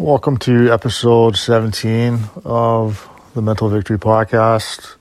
Welcome 0.00 0.38
to 0.38 0.72
episode 0.72 1.36
17 1.36 2.20
of 2.46 3.06
the 3.34 3.42
Mental 3.42 3.68
Victory 3.68 3.98
Podcast. 3.98 4.96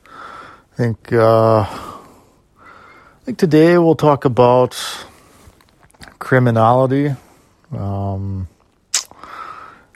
I 0.73 0.75
think 0.75 1.13
uh, 1.13 1.61
I 1.61 3.23
think 3.23 3.37
today 3.37 3.77
we'll 3.77 3.95
talk 3.95 4.25
about 4.25 4.75
criminality. 6.19 7.15
Um, 7.71 8.49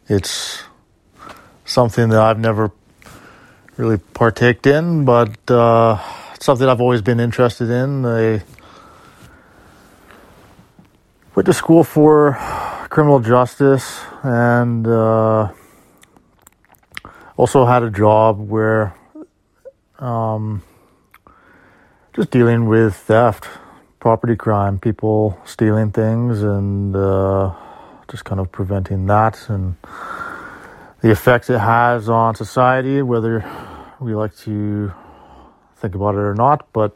it's 0.07 0.63
something 1.65 2.07
that 2.07 2.21
I've 2.21 2.39
never 2.39 2.71
really 3.75 3.97
partaked 3.97 4.65
in, 4.67 5.03
but 5.03 5.51
uh, 5.51 6.01
it's 6.33 6.45
something 6.45 6.65
I've 6.65 6.79
always 6.79 7.01
been 7.01 7.19
interested 7.19 7.69
in. 7.69 8.05
I 8.05 8.41
went 11.35 11.45
to 11.47 11.53
school 11.53 11.83
for 11.83 12.39
criminal 12.93 13.19
justice 13.19 14.01
and 14.21 14.85
uh, 14.85 15.51
also 17.35 17.65
had 17.65 17.81
a 17.81 17.89
job 17.89 18.37
where 18.37 18.93
um, 19.97 20.61
just 22.15 22.29
dealing 22.29 22.67
with 22.67 22.95
theft, 22.95 23.47
property 23.99 24.35
crime, 24.35 24.77
people 24.77 25.35
stealing 25.43 25.91
things, 25.91 26.43
and 26.43 26.95
uh, 26.95 27.51
just 28.11 28.25
kind 28.25 28.39
of 28.39 28.51
preventing 28.51 29.07
that 29.07 29.49
and 29.49 29.75
the 31.01 31.09
effects 31.09 31.49
it 31.49 31.57
has 31.57 32.09
on 32.09 32.35
society, 32.35 33.01
whether 33.01 33.43
we 33.99 34.13
like 34.13 34.35
to 34.37 34.93
think 35.77 35.95
about 35.95 36.13
it 36.13 36.19
or 36.19 36.35
not. 36.35 36.67
But 36.71 36.95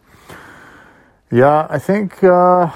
yeah, 1.32 1.66
I 1.72 1.80
think. 1.80 2.24
Uh, 2.24 2.70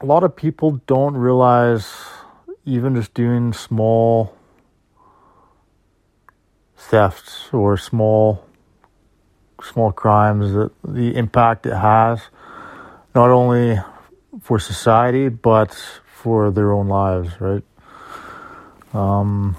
a 0.00 0.06
lot 0.06 0.24
of 0.24 0.36
people 0.36 0.80
don't 0.86 1.16
realize 1.16 1.92
even 2.64 2.94
just 2.94 3.14
doing 3.14 3.52
small 3.52 4.34
thefts 6.76 7.48
or 7.52 7.76
small 7.76 8.44
small 9.62 9.90
crimes 9.90 10.52
that 10.52 10.70
the 10.86 11.16
impact 11.16 11.66
it 11.66 11.74
has 11.74 12.20
not 13.14 13.30
only 13.30 13.78
for 14.42 14.58
society 14.58 15.28
but 15.28 15.74
for 16.04 16.50
their 16.50 16.72
own 16.72 16.88
lives 16.88 17.40
right? 17.40 17.64
Um, 18.92 19.56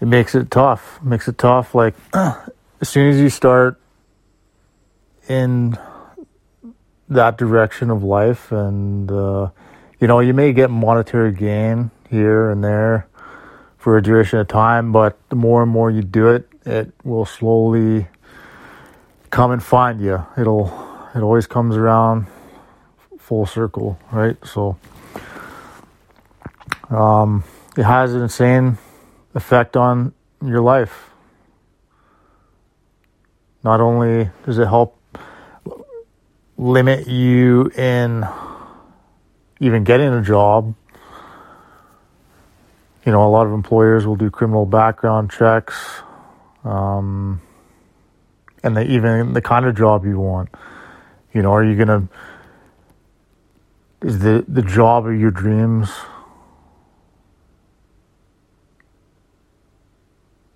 it 0.00 0.06
makes 0.06 0.34
it 0.34 0.50
tough. 0.50 1.02
Makes 1.02 1.28
it 1.28 1.38
tough 1.38 1.74
like 1.74 1.94
as 2.14 2.88
soon 2.88 3.08
as 3.08 3.18
you 3.18 3.30
start 3.30 3.80
in 5.28 5.78
that 7.08 7.36
direction 7.38 7.90
of 7.90 8.02
life. 8.02 8.50
And 8.52 9.10
uh, 9.10 9.50
you 10.04 10.08
know 10.08 10.20
you 10.20 10.34
may 10.34 10.52
get 10.52 10.70
monetary 10.70 11.32
gain 11.32 11.90
here 12.10 12.50
and 12.50 12.62
there 12.62 13.06
for 13.78 13.96
a 13.96 14.02
duration 14.02 14.38
of 14.38 14.48
time 14.48 14.92
but 14.92 15.18
the 15.30 15.36
more 15.36 15.62
and 15.62 15.70
more 15.70 15.90
you 15.90 16.02
do 16.02 16.28
it 16.28 16.48
it 16.66 16.92
will 17.04 17.24
slowly 17.24 18.06
come 19.30 19.50
and 19.50 19.62
find 19.62 20.00
you. 20.00 20.24
It'll 20.36 20.66
it 21.14 21.20
always 21.20 21.46
comes 21.46 21.76
around 21.76 22.26
full 23.18 23.46
circle 23.46 23.98
right? 24.12 24.36
So 24.44 24.76
um, 26.90 27.44
it 27.76 27.84
has 27.84 28.14
an 28.14 28.22
insane 28.22 28.78
effect 29.34 29.76
on 29.76 30.12
your 30.44 30.60
life. 30.60 31.10
Not 33.62 33.80
only 33.80 34.30
does 34.44 34.58
it 34.58 34.66
help 34.66 34.98
limit 36.56 37.08
you 37.08 37.66
in 37.76 38.26
even 39.60 39.84
getting 39.84 40.08
a 40.08 40.22
job. 40.22 40.74
You 43.04 43.12
know, 43.12 43.26
a 43.26 43.28
lot 43.28 43.46
of 43.46 43.52
employers 43.52 44.06
will 44.06 44.16
do 44.16 44.30
criminal 44.30 44.64
background 44.64 45.30
checks, 45.30 46.00
um, 46.64 47.42
and 48.62 48.76
they, 48.76 48.86
even 48.86 49.34
the 49.34 49.42
kind 49.42 49.66
of 49.66 49.76
job 49.76 50.06
you 50.06 50.18
want. 50.18 50.48
You 51.32 51.42
know, 51.42 51.52
are 51.52 51.64
you 51.64 51.76
gonna 51.76 52.08
is 54.00 54.20
the 54.20 54.44
the 54.48 54.62
job 54.62 55.06
of 55.06 55.18
your 55.18 55.30
dreams 55.30 55.90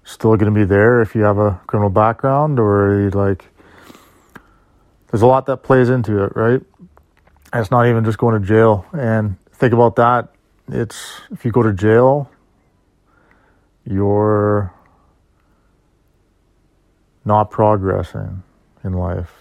still 0.04 0.38
to 0.38 0.50
be 0.50 0.64
there 0.64 1.02
if 1.02 1.14
you 1.14 1.22
have 1.22 1.38
a 1.38 1.60
criminal 1.66 1.90
background, 1.90 2.58
or 2.58 3.10
like? 3.10 3.44
There's 5.10 5.22
a 5.22 5.26
lot 5.26 5.46
that 5.46 5.62
plays 5.62 5.88
into 5.88 6.24
it, 6.24 6.36
right? 6.36 6.60
And 7.52 7.60
it's 7.60 7.70
not 7.70 7.86
even 7.86 8.04
just 8.04 8.18
going 8.18 8.40
to 8.40 8.46
jail. 8.46 8.86
And 8.92 9.36
think 9.52 9.72
about 9.72 9.96
that. 9.96 10.28
It's 10.68 11.20
if 11.30 11.44
you 11.44 11.50
go 11.50 11.62
to 11.62 11.72
jail, 11.72 12.30
you're 13.84 14.72
not 17.24 17.50
progressing 17.50 18.42
in 18.84 18.92
life. 18.92 19.32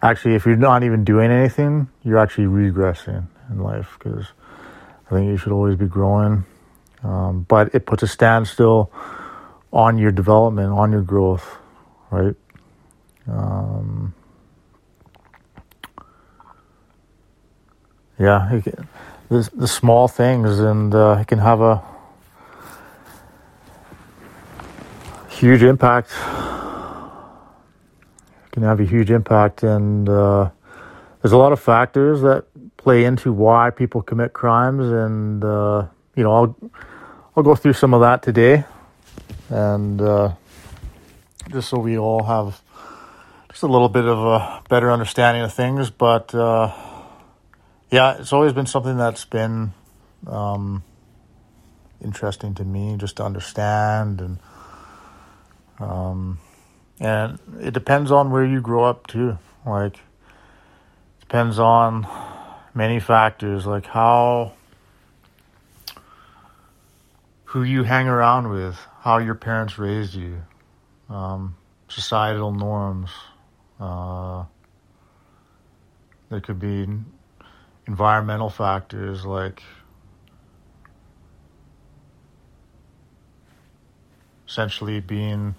Actually, 0.00 0.34
if 0.34 0.46
you're 0.46 0.56
not 0.56 0.82
even 0.82 1.04
doing 1.04 1.30
anything, 1.30 1.88
you're 2.02 2.18
actually 2.18 2.46
regressing 2.46 3.26
in 3.50 3.58
life 3.58 3.96
because 3.98 4.26
I 5.06 5.10
think 5.10 5.28
you 5.28 5.36
should 5.36 5.52
always 5.52 5.76
be 5.76 5.86
growing. 5.86 6.44
Um, 7.04 7.44
but 7.48 7.74
it 7.74 7.84
puts 7.86 8.02
a 8.02 8.08
standstill 8.08 8.90
on 9.72 9.98
your 9.98 10.12
development, 10.12 10.72
on 10.72 10.92
your 10.92 11.02
growth, 11.02 11.58
right? 12.10 12.34
Um, 13.28 14.14
yeah, 18.22 18.60
the 19.28 19.50
the 19.52 19.66
small 19.66 20.06
things, 20.06 20.60
and 20.60 20.94
uh, 20.94 21.18
it 21.20 21.26
can 21.26 21.40
have 21.40 21.60
a 21.60 21.82
huge 25.28 25.64
impact. 25.64 26.10
It 28.46 28.52
can 28.52 28.62
have 28.62 28.78
a 28.78 28.84
huge 28.84 29.10
impact, 29.10 29.64
and 29.64 30.08
uh, 30.08 30.50
there's 31.20 31.32
a 31.32 31.36
lot 31.36 31.52
of 31.52 31.58
factors 31.58 32.22
that 32.22 32.44
play 32.76 33.04
into 33.04 33.32
why 33.32 33.70
people 33.70 34.02
commit 34.02 34.32
crimes, 34.32 34.84
and 34.86 35.44
uh, 35.44 35.86
you 36.14 36.22
know, 36.22 36.32
I'll 36.32 36.56
I'll 37.36 37.42
go 37.42 37.56
through 37.56 37.72
some 37.72 37.92
of 37.92 38.02
that 38.02 38.22
today, 38.22 38.64
and 39.48 40.00
uh, 40.00 40.32
just 41.50 41.70
so 41.70 41.78
we 41.80 41.98
all 41.98 42.22
have 42.22 42.60
just 43.50 43.64
a 43.64 43.66
little 43.66 43.88
bit 43.88 44.04
of 44.04 44.18
a 44.18 44.62
better 44.68 44.92
understanding 44.92 45.42
of 45.42 45.52
things, 45.52 45.90
but 45.90 46.32
uh, 46.36 46.72
yeah, 47.92 48.16
it's 48.18 48.32
always 48.32 48.54
been 48.54 48.64
something 48.64 48.96
that's 48.96 49.26
been 49.26 49.74
um, 50.26 50.82
interesting 52.02 52.54
to 52.54 52.64
me 52.64 52.96
just 52.96 53.16
to 53.16 53.24
understand 53.24 54.22
and 54.22 54.38
um, 55.78 56.38
and 56.98 57.38
it 57.60 57.74
depends 57.74 58.10
on 58.10 58.30
where 58.30 58.46
you 58.46 58.62
grow 58.62 58.84
up 58.84 59.06
too. 59.08 59.36
Like 59.66 59.96
it 59.96 61.20
depends 61.20 61.58
on 61.58 62.06
many 62.72 62.98
factors 62.98 63.66
like 63.66 63.84
how 63.84 64.54
who 67.44 67.62
you 67.62 67.82
hang 67.82 68.08
around 68.08 68.48
with, 68.48 68.78
how 69.00 69.18
your 69.18 69.34
parents 69.34 69.78
raised 69.78 70.14
you, 70.14 70.40
um, 71.10 71.56
societal 71.88 72.52
norms. 72.52 73.10
Uh, 73.78 74.44
there 76.30 76.40
could 76.40 76.58
be 76.58 76.86
environmental 77.86 78.48
factors 78.48 79.24
like 79.24 79.62
essentially 84.46 85.00
being 85.00 85.54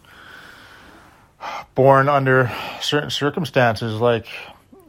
born 1.75 2.07
under 2.07 2.51
certain 2.81 3.09
circumstances. 3.09 4.00
Like 4.00 4.27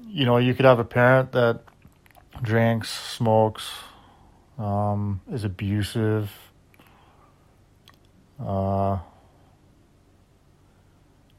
you 0.08 0.24
know 0.24 0.36
you 0.36 0.54
could 0.54 0.64
have 0.64 0.78
a 0.78 0.84
parent 0.84 1.32
that 1.32 1.60
drinks 2.42 2.90
smokes 2.90 3.70
um, 4.58 5.20
is 5.32 5.44
abusive 5.44 6.30
uh, 8.40 8.98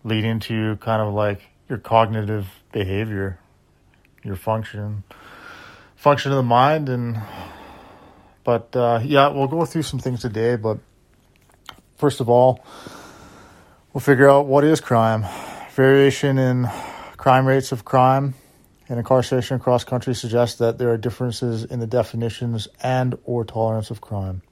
leading 0.03 0.39
to 0.39 0.77
kind 0.77 1.01
of 1.01 1.13
like 1.13 1.41
your 1.67 1.77
cognitive 1.77 2.47
behavior 2.71 3.39
your 4.23 4.35
function 4.35 5.03
function 6.05 6.31
of 6.31 6.35
the 6.35 6.43
mind 6.43 6.87
and 6.87 7.19
but 8.43 8.75
uh, 8.75 8.99
yeah 9.03 9.27
we'll 9.29 9.47
go 9.47 9.65
through 9.65 9.81
some 9.81 9.99
things 9.99 10.21
today 10.21 10.55
but 10.55 10.77
first 11.97 12.21
of 12.21 12.29
all 12.29 12.63
we'll 13.91 14.01
figure 14.01 14.29
out 14.29 14.45
what 14.45 14.63
is 14.63 14.79
crime. 14.79 15.25
Variation 15.71 16.37
in 16.37 16.69
crime 17.17 17.47
rates 17.47 17.71
of 17.71 17.85
crime 17.85 18.35
and 18.87 18.99
incarceration 18.99 19.55
across 19.55 19.83
country 19.83 20.13
suggests 20.13 20.59
that 20.59 20.77
there 20.77 20.91
are 20.91 20.97
differences 20.97 21.63
in 21.63 21.79
the 21.79 21.87
definitions 21.87 22.67
and 22.83 23.17
or 23.23 23.43
tolerance 23.43 23.89
of 23.89 23.99
crime. 23.99 24.43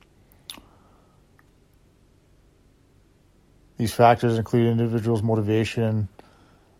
These 3.77 3.93
factors 3.93 4.39
include 4.39 4.71
individuals 4.71 5.21
motivation 5.21 6.07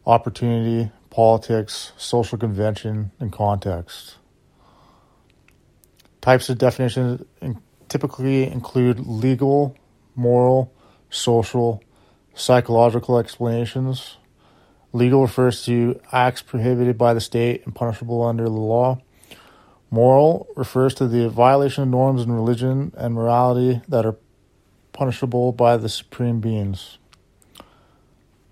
opportunity 0.08 0.92
politics 1.12 1.92
social 1.96 2.40
convention 2.40 3.12
and 3.20 3.32
context 3.32 4.16
Types 6.24 6.48
of 6.48 6.58
definitions 6.58 7.22
typically 7.90 8.50
include 8.50 8.98
legal, 9.02 9.76
moral, 10.16 10.74
social, 11.10 11.84
psychological 12.34 13.18
explanations. 13.18 14.16
Legal 14.94 15.24
refers 15.24 15.66
to 15.66 16.00
acts 16.14 16.42
prohibited 16.42 16.98
by 16.98 17.14
the 17.14 17.20
state 17.20 17.66
and 17.66 17.76
punishable 17.76 18.24
under 18.24 18.46
the 18.46 18.52
law. 18.52 19.02
Moral 19.92 20.48
refers 20.56 20.94
to 20.94 21.10
the 21.10 21.28
violation 21.28 21.84
of 21.84 21.90
norms 21.90 22.22
in 22.22 22.32
religion 22.32 22.94
and 22.96 23.14
morality 23.14 23.82
that 23.90 24.06
are 24.06 24.16
punishable 24.94 25.52
by 25.52 25.76
the 25.76 25.90
supreme 25.90 26.40
beings. 26.40 27.00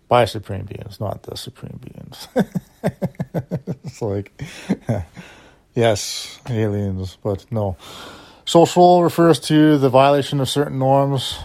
By 0.09 0.25
supreme 0.25 0.65
beings, 0.65 0.99
not 0.99 1.23
the 1.23 1.37
supreme 1.37 1.79
beings. 1.81 2.27
it's 3.85 4.01
like, 4.01 4.33
yes, 5.73 6.39
aliens, 6.49 7.17
but 7.23 7.45
no. 7.51 7.77
Social 8.45 9.03
refers 9.03 9.39
to 9.39 9.77
the 9.77 9.89
violation 9.89 10.39
of 10.39 10.49
certain 10.49 10.79
norms 10.79 11.37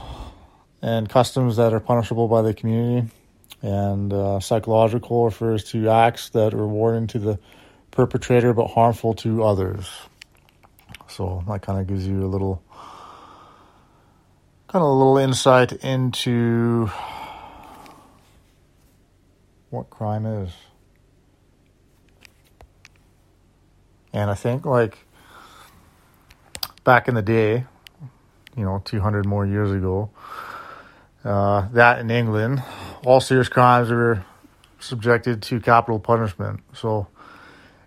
and 0.83 1.09
customs 1.09 1.57
that 1.57 1.73
are 1.73 1.81
punishable 1.81 2.29
by 2.29 2.43
the 2.43 2.55
community. 2.55 3.09
And 3.63 4.13
uh, 4.13 4.41
psychological 4.41 5.25
refers 5.25 5.65
to 5.71 5.89
acts 5.89 6.31
that 6.31 6.55
are 6.55 6.59
rewarding 6.59 7.07
to 7.09 7.19
the 7.19 7.39
perpetrator 7.91 8.53
but 8.53 8.69
harmful 8.69 9.15
to 9.15 9.43
others. 9.43 9.91
So 11.09 11.43
that 11.49 11.63
kind 11.63 11.81
of 11.81 11.87
gives 11.87 12.07
you 12.07 12.25
a 12.25 12.29
little, 12.29 12.63
kind 14.69 14.83
of 14.83 14.89
a 14.91 14.93
little 14.93 15.19
insight 15.19 15.73
into 15.73 16.91
what 19.71 19.91
crime 19.91 20.27
is. 20.27 20.51
And 24.17 24.31
I 24.31 24.35
think 24.35 24.65
like 24.65 24.97
back 26.85 27.07
in 27.07 27.15
the 27.15 27.21
day, 27.21 27.67
you 28.57 28.65
know, 28.65 28.81
200 28.83 29.27
more 29.27 29.45
years 29.45 29.71
ago, 29.71 30.09
uh, 31.23 31.69
that 31.73 31.99
in 31.99 32.11
England, 32.11 32.63
all 33.05 33.21
serious 33.21 33.51
crimes 33.51 33.91
were 33.91 34.25
subjected 34.79 35.43
to 35.43 35.61
capital 35.61 36.01
punishment. 36.01 36.61
So, 36.73 37.09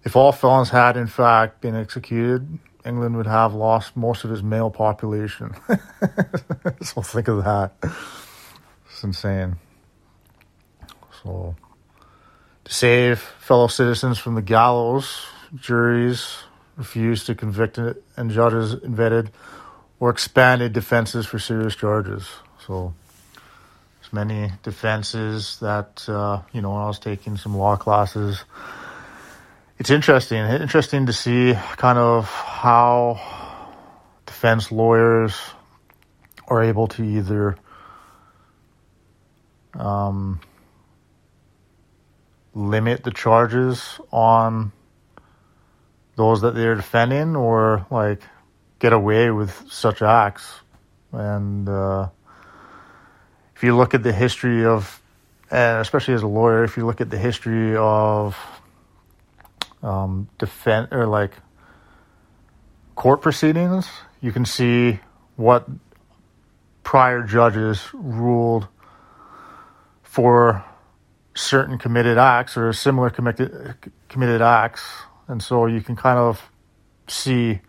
if 0.04 0.16
all 0.16 0.32
felons 0.32 0.70
had 0.70 0.98
in 0.98 1.08
fact 1.08 1.62
been 1.62 1.76
executed, 1.76 2.60
England 2.86 3.18
would 3.18 3.26
have 3.26 3.56
lost 3.56 3.98
most 3.98 4.24
of 4.24 4.32
its 4.32 4.44
male 4.44 4.70
population. 4.70 5.56
so, 6.84 7.02
think 7.02 7.28
of 7.28 7.44
that. 7.44 7.74
It's 7.82 9.04
insane. 9.04 9.56
So, 11.24 11.56
to 12.66 12.72
save 12.72 13.20
fellow 13.20 13.66
citizens 13.66 14.20
from 14.20 14.36
the 14.36 14.44
gallows, 14.44 15.26
juries 15.56 16.44
refused 16.78 17.26
to 17.28 17.36
convict 17.36 17.78
and 17.78 18.32
judges 18.32 18.74
invented 18.74 19.32
or 20.00 20.10
expanded 20.10 20.74
defenses 20.74 21.26
for 21.26 21.40
serious 21.40 21.76
charges. 21.76 22.28
So, 22.66 22.94
there's 24.00 24.14
many 24.14 24.52
defenses 24.64 25.58
that 25.60 26.08
uh, 26.08 26.42
you 26.54 26.62
know 26.62 26.72
when 26.72 26.82
I 26.82 26.88
was 26.88 27.00
taking 27.00 27.38
some 27.38 27.58
law 27.58 27.76
classes. 27.76 28.44
It's 29.78 29.90
interesting, 29.90 30.40
interesting 30.40 31.06
to 31.06 31.14
see 31.14 31.54
kind 31.78 31.98
of 31.98 32.26
how 32.26 33.20
defense 34.26 34.74
lawyers 34.74 35.40
are 36.50 36.62
able 36.64 36.88
to 36.88 37.04
either 37.04 37.56
um, 39.76 40.42
limit 42.54 43.04
the 43.04 43.12
charges 43.12 44.00
on 44.12 44.74
those 46.20 46.42
that 46.42 46.54
they're 46.54 46.76
defending 46.76 47.38
or 47.38 47.86
like 47.90 48.22
get 48.78 48.92
away 48.92 49.32
with 49.32 49.72
such 49.72 50.02
acts. 50.02 50.54
And 51.14 51.68
uh, 51.70 52.10
if 53.56 53.64
you 53.64 53.74
look 53.76 53.94
at 53.94 54.04
the 54.04 54.12
history 54.12 54.66
of, 54.66 55.02
and 55.50 55.80
especially 55.80 56.16
as 56.16 56.22
a 56.22 56.28
lawyer, 56.28 56.66
if 56.66 56.76
you 56.76 56.86
look 56.86 57.00
at 57.00 57.10
the 57.10 57.18
history 57.18 57.78
of 57.78 58.38
um, 59.82 60.28
defense 60.38 60.90
or 60.92 61.08
like 61.08 61.32
court 62.96 63.22
proceedings, 63.22 63.88
you 64.20 64.34
can 64.34 64.44
see 64.44 65.00
what 65.38 65.70
prior 66.84 67.24
judges 67.24 67.88
ruled 67.94 68.68
for 70.04 70.66
certain 71.34 71.78
committed 71.78 72.18
acts 72.18 72.58
or 72.58 72.74
similar 72.74 73.10
committed 73.10 73.76
committed 74.10 74.42
acts, 74.42 74.84
and 75.30 75.42
so 75.42 75.68
you 75.68 75.80
can 75.80 75.96
kind 75.96 76.18
of 76.18 76.52
see 77.08 77.62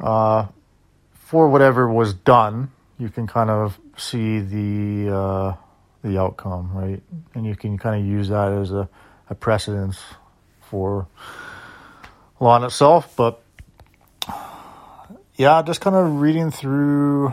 uh, 0.00 0.46
for 1.12 1.48
whatever 1.48 1.88
was 1.88 2.14
done, 2.14 2.72
you 2.98 3.08
can 3.08 3.26
kind 3.26 3.50
of 3.50 3.78
see 3.96 4.40
the 4.40 5.14
uh, 5.14 5.54
the 6.02 6.18
outcome, 6.18 6.70
right? 6.72 7.02
And 7.34 7.46
you 7.46 7.54
can 7.54 7.78
kind 7.78 8.00
of 8.00 8.06
use 8.06 8.30
that 8.30 8.50
as 8.50 8.72
a, 8.72 8.88
a 9.30 9.34
precedence 9.34 10.00
for 10.62 11.06
law 12.40 12.56
in 12.56 12.64
itself. 12.64 13.14
But 13.14 13.42
yeah, 15.36 15.62
just 15.62 15.80
kind 15.80 15.94
of 15.94 16.20
reading 16.20 16.50
through 16.50 17.32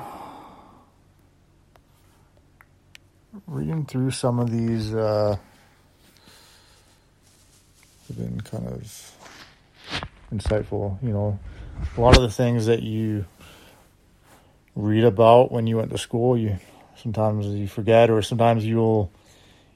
reading 3.47 3.85
through 3.85 4.11
some 4.11 4.39
of 4.39 4.51
these 4.51 4.93
uh, 4.93 5.37
been 8.17 8.41
kind 8.41 8.67
of 8.67 9.15
insightful. 10.31 11.01
You 11.03 11.11
know, 11.11 11.39
a 11.97 12.01
lot 12.01 12.15
of 12.15 12.23
the 12.23 12.29
things 12.29 12.65
that 12.65 12.83
you 12.83 13.25
read 14.75 15.03
about 15.03 15.51
when 15.51 15.67
you 15.67 15.77
went 15.77 15.91
to 15.91 15.97
school. 15.97 16.37
You 16.37 16.57
sometimes 16.95 17.45
you 17.47 17.67
forget, 17.67 18.09
or 18.09 18.21
sometimes 18.21 18.65
you'll 18.65 19.11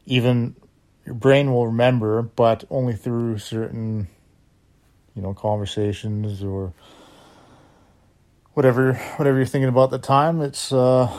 even 0.06 0.56
your 1.06 1.16
brain 1.16 1.52
will 1.52 1.68
remember, 1.68 2.22
but 2.22 2.64
only 2.70 2.94
through 2.94 3.38
certain 3.38 4.08
you 5.16 5.22
know 5.22 5.34
conversations 5.34 6.44
or 6.44 6.74
whatever 8.54 8.94
whatever 9.18 9.38
you're 9.38 9.46
thinking 9.46 9.70
about 9.70 9.94
at 9.94 10.02
the 10.02 10.08
time. 10.08 10.42
It's 10.42 10.72
uh, 10.72 11.12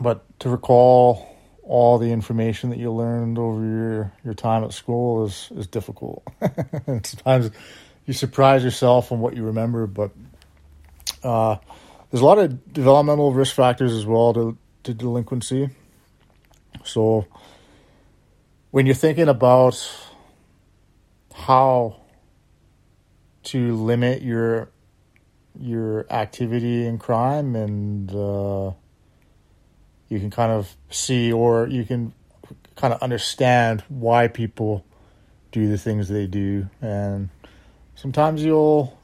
but 0.00 0.24
to 0.40 0.48
recall 0.48 1.35
all 1.66 1.98
the 1.98 2.12
information 2.12 2.70
that 2.70 2.78
you 2.78 2.92
learned 2.92 3.38
over 3.38 3.60
your, 3.64 4.12
your 4.24 4.34
time 4.34 4.62
at 4.64 4.72
school 4.72 5.26
is 5.26 5.50
is 5.56 5.66
difficult. 5.66 6.22
sometimes 6.86 7.50
you 8.06 8.14
surprise 8.14 8.62
yourself 8.62 9.10
on 9.10 9.20
what 9.20 9.36
you 9.36 9.44
remember, 9.44 9.86
but 9.86 10.12
uh, 11.22 11.56
there's 12.10 12.22
a 12.22 12.24
lot 12.24 12.38
of 12.38 12.72
developmental 12.72 13.32
risk 13.32 13.54
factors 13.54 13.92
as 13.92 14.06
well 14.06 14.32
to, 14.32 14.56
to 14.84 14.94
delinquency. 14.94 15.68
So 16.84 17.26
when 18.70 18.86
you're 18.86 18.94
thinking 18.94 19.28
about 19.28 19.76
how 21.34 22.00
to 23.44 23.74
limit 23.76 24.22
your 24.22 24.70
your 25.58 26.06
activity 26.12 26.86
in 26.86 26.98
crime 26.98 27.56
and 27.56 28.14
uh, 28.14 28.72
you 30.08 30.18
can 30.18 30.30
kind 30.30 30.52
of 30.52 30.74
see 30.90 31.32
or 31.32 31.66
you 31.66 31.84
can 31.84 32.12
kind 32.76 32.92
of 32.92 33.02
understand 33.02 33.82
why 33.88 34.28
people 34.28 34.84
do 35.52 35.68
the 35.68 35.78
things 35.78 36.08
they 36.08 36.26
do 36.26 36.68
and 36.80 37.28
sometimes 37.94 38.44
you'll 38.44 38.96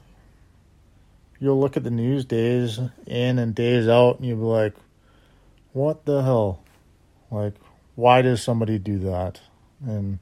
you'll 1.43 1.59
look 1.59 1.75
at 1.75 1.83
the 1.83 1.91
news 1.91 2.23
days 2.23 2.79
in 3.05 3.37
and 3.37 3.53
days 3.53 3.87
out 3.87 4.17
and 4.17 4.25
you'll 4.25 4.37
be 4.37 4.43
like, 4.43 4.73
what 5.73 6.05
the 6.05 6.23
hell? 6.23 6.63
Like, 7.29 7.55
why 7.95 8.21
does 8.21 8.41
somebody 8.41 8.79
do 8.79 8.99
that? 8.99 9.41
And 9.85 10.19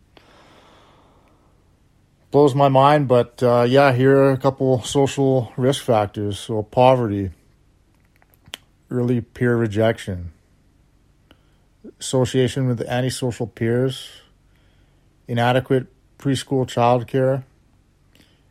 blows 2.32 2.56
my 2.56 2.70
mind, 2.70 3.08
but 3.08 3.44
uh, 3.44 3.68
yeah, 3.70 3.92
here 3.92 4.18
are 4.18 4.32
a 4.32 4.38
couple 4.38 4.82
social 4.82 5.54
risk 5.58 5.84
factors. 5.84 6.40
So, 6.40 6.64
poverty, 6.64 7.30
early 8.90 9.22
peer 9.22 9.56
rejection, 9.56 10.32
association 12.00 12.68
with 12.68 12.82
antisocial 12.82 13.48
peers, 13.48 14.10
inadequate 15.28 15.88
preschool 16.18 16.66
childcare, 16.66 17.44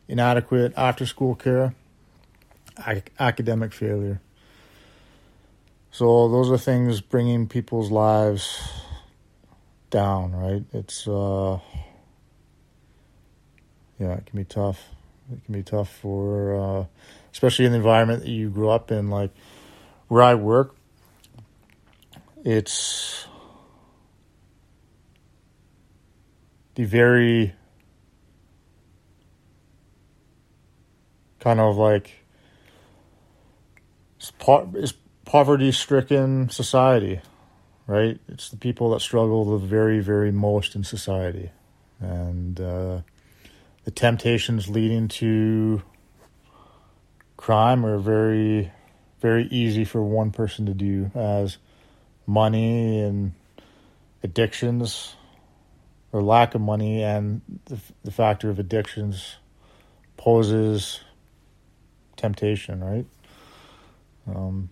inadequate 0.07 0.73
after 0.75 1.05
school 1.05 1.35
care 1.35 1.73
academic 3.19 3.73
failure. 3.73 4.21
So 5.91 6.29
those 6.29 6.49
are 6.49 6.57
things 6.57 7.01
bringing 7.01 7.47
people's 7.47 7.91
lives 7.91 8.61
down, 9.89 10.31
right? 10.31 10.63
It's 10.73 11.07
uh, 11.07 11.59
yeah, 13.99 14.13
it 14.13 14.25
can 14.25 14.37
be 14.37 14.45
tough. 14.45 14.81
It 15.31 15.43
can 15.45 15.53
be 15.53 15.63
tough 15.63 15.89
for, 15.89 16.55
uh, 16.55 16.85
especially 17.31 17.65
in 17.65 17.71
the 17.71 17.77
environment 17.77 18.23
that 18.23 18.29
you 18.29 18.49
grew 18.49 18.69
up 18.69 18.91
in, 18.91 19.09
like 19.09 19.31
where 20.07 20.23
I 20.23 20.35
work. 20.35 20.75
It's 22.43 23.27
the 26.75 26.85
very 26.85 27.53
kind 31.39 31.59
of 31.59 31.77
like 31.77 32.11
is, 34.75 34.93
poverty-stricken 35.25 36.49
society, 36.49 37.21
right? 37.87 38.19
It's 38.27 38.49
the 38.49 38.57
people 38.57 38.91
that 38.91 39.01
struggle 39.01 39.45
the 39.45 39.65
very, 39.65 39.99
very 39.99 40.31
most 40.31 40.75
in 40.75 40.83
society, 40.83 41.51
and 41.99 42.59
uh, 42.59 43.01
the 43.83 43.91
temptations 43.91 44.67
leading 44.67 45.07
to 45.09 45.83
crime 47.37 47.85
are 47.85 47.97
very, 47.97 48.71
very 49.19 49.45
easy 49.47 49.83
for 49.85 50.01
one 50.01 50.31
person 50.31 50.65
to 50.65 50.73
do, 50.73 51.11
as 51.15 51.57
money 52.25 52.99
and 52.99 53.33
addictions 54.23 55.15
or 56.11 56.21
lack 56.21 56.55
of 56.55 56.61
money 56.61 57.03
and 57.03 57.41
the, 57.65 57.79
the 58.03 58.11
factor 58.11 58.49
of 58.49 58.59
addictions 58.59 59.35
poses 60.17 61.01
temptation, 62.15 62.83
right? 62.83 63.05
Um, 64.27 64.69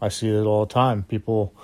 I 0.00 0.08
see 0.08 0.28
it 0.28 0.42
all 0.42 0.66
the 0.66 0.72
time. 0.72 1.02
People, 1.04 1.54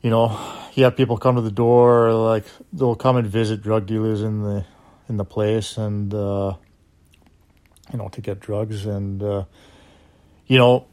you 0.00 0.10
know, 0.10 0.28
have 0.76 0.96
people 0.96 1.16
come 1.18 1.36
to 1.36 1.42
the 1.42 1.50
door, 1.50 2.12
like 2.12 2.44
they'll 2.72 2.94
come 2.94 3.16
and 3.16 3.26
visit 3.26 3.62
drug 3.62 3.86
dealers 3.86 4.22
in 4.22 4.42
the 4.42 4.64
in 5.08 5.16
the 5.16 5.24
place, 5.24 5.76
and 5.76 6.14
uh, 6.14 6.54
you 7.92 7.98
know, 7.98 8.08
to 8.08 8.20
get 8.20 8.40
drugs, 8.40 8.86
and 8.86 9.22
uh, 9.22 9.44
you 10.46 10.58
know, 10.58 10.86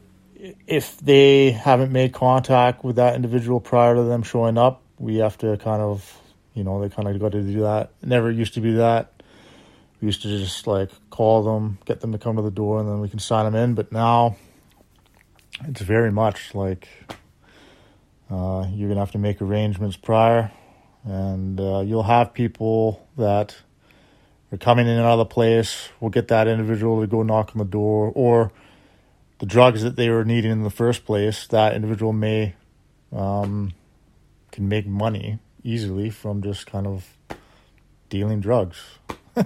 if 0.66 0.98
they 0.98 1.50
haven't 1.50 1.92
made 1.92 2.12
contact 2.12 2.84
with 2.84 2.96
that 2.96 3.14
individual 3.14 3.60
prior 3.60 3.94
to 3.94 4.02
them 4.02 4.22
showing 4.22 4.56
up, 4.56 4.82
we 4.98 5.16
have 5.16 5.36
to 5.38 5.56
kind 5.58 5.82
of, 5.82 6.18
you 6.54 6.64
know, 6.64 6.80
they 6.80 6.88
kind 6.88 7.08
of 7.08 7.18
got 7.20 7.32
to 7.32 7.42
do 7.42 7.60
that. 7.60 7.90
Never 8.02 8.30
used 8.30 8.54
to 8.54 8.60
be 8.60 8.74
that. 8.74 9.22
We 10.00 10.06
used 10.06 10.22
to 10.22 10.28
just 10.28 10.66
like 10.66 10.90
call 11.10 11.42
them, 11.42 11.78
get 11.84 12.00
them 12.00 12.12
to 12.12 12.18
come 12.18 12.36
to 12.36 12.42
the 12.42 12.50
door, 12.50 12.80
and 12.80 12.88
then 12.88 13.00
we 13.00 13.08
can 13.08 13.18
sign 13.18 13.44
them 13.44 13.54
in. 13.54 13.74
But 13.74 13.92
now 13.92 14.36
it's 15.66 15.82
very 15.82 16.10
much 16.10 16.54
like 16.54 16.88
uh, 18.30 18.66
you're 18.72 18.88
gonna 18.88 19.00
have 19.00 19.12
to 19.12 19.18
make 19.18 19.42
arrangements 19.42 19.96
prior, 19.96 20.50
and 21.04 21.60
uh, 21.60 21.80
you'll 21.80 22.02
have 22.02 22.32
people 22.32 23.06
that 23.18 23.56
are 24.52 24.58
coming 24.58 24.86
in 24.86 24.96
the 24.96 25.24
place. 25.26 25.90
We'll 26.00 26.10
get 26.10 26.28
that 26.28 26.48
individual 26.48 27.02
to 27.02 27.06
go 27.06 27.22
knock 27.22 27.50
on 27.54 27.58
the 27.58 27.70
door, 27.70 28.10
or 28.14 28.52
the 29.40 29.46
drugs 29.46 29.82
that 29.82 29.96
they 29.96 30.10
were 30.10 30.24
needing 30.24 30.52
in 30.52 30.62
the 30.62 30.70
first 30.70 31.04
place. 31.04 31.46
That 31.48 31.74
individual 31.74 32.12
may 32.12 32.54
um, 33.12 33.72
can 34.52 34.68
make 34.68 34.86
money 34.86 35.38
easily 35.64 36.10
from 36.10 36.42
just 36.42 36.66
kind 36.66 36.86
of 36.86 37.16
dealing 38.08 38.40
drugs. 38.40 38.78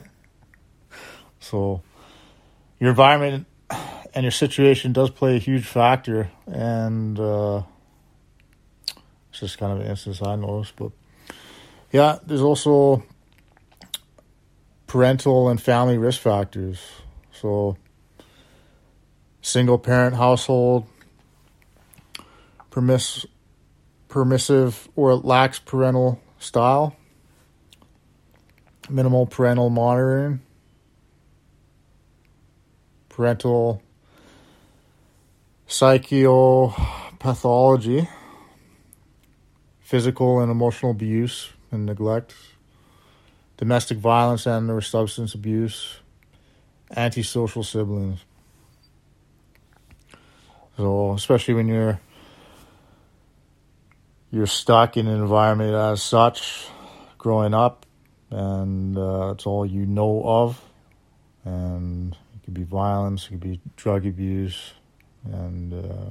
so 1.40 1.80
your 2.80 2.90
environment 2.90 3.46
and 4.14 4.24
your 4.24 4.32
situation 4.32 4.92
does 4.92 5.10
play 5.10 5.36
a 5.36 5.38
huge 5.38 5.64
factor, 5.64 6.30
and 6.46 7.18
uh, 7.18 7.62
it's 9.30 9.40
just 9.40 9.58
kind 9.58 9.72
of 9.72 9.80
an 9.80 9.86
instance 9.86 10.20
I 10.22 10.34
noticed. 10.34 10.74
But 10.76 10.90
yeah, 11.92 12.18
there's 12.26 12.42
also 12.42 13.04
parental 14.88 15.48
and 15.48 15.62
family 15.62 15.98
risk 15.98 16.20
factors. 16.20 16.80
So 17.32 17.76
single 19.44 19.78
parent 19.78 20.16
household, 20.16 20.86
permiss, 22.70 23.26
permissive 24.08 24.88
or 24.96 25.14
lax 25.14 25.58
parental 25.58 26.18
style, 26.38 26.96
minimal 28.88 29.26
parental 29.26 29.68
monitoring, 29.68 30.40
parental 33.10 33.82
psychopathology, 35.68 38.08
physical 39.80 40.40
and 40.40 40.50
emotional 40.50 40.92
abuse 40.92 41.50
and 41.70 41.84
neglect, 41.84 42.34
domestic 43.58 43.98
violence 43.98 44.46
and 44.46 44.70
or 44.70 44.80
substance 44.80 45.34
abuse, 45.34 45.98
antisocial 46.96 47.62
siblings. 47.62 48.24
So 50.76 51.12
especially 51.12 51.54
when 51.54 51.68
you're 51.68 52.00
you're 54.32 54.46
stuck 54.46 54.96
in 54.96 55.06
an 55.06 55.20
environment 55.20 55.74
as 55.74 56.02
such, 56.02 56.66
growing 57.16 57.54
up, 57.54 57.86
and 58.30 58.98
uh, 58.98 59.30
it's 59.30 59.46
all 59.46 59.64
you 59.64 59.86
know 59.86 60.22
of, 60.24 60.60
and 61.44 62.16
it 62.34 62.44
could 62.44 62.54
be 62.54 62.64
violence, 62.64 63.26
it 63.26 63.30
could 63.30 63.40
be 63.40 63.60
drug 63.76 64.04
abuse, 64.04 64.72
and 65.24 65.72
uh, 65.72 66.10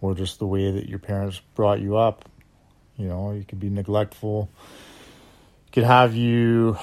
or 0.00 0.14
just 0.14 0.38
the 0.38 0.46
way 0.46 0.70
that 0.70 0.88
your 0.88 0.98
parents 0.98 1.42
brought 1.54 1.80
you 1.80 1.98
up. 1.98 2.26
You 2.96 3.08
know, 3.08 3.32
you 3.32 3.44
could 3.44 3.60
be 3.60 3.68
neglectful. 3.68 4.48
Could 5.72 5.84
have 5.84 6.14
you 6.14 6.78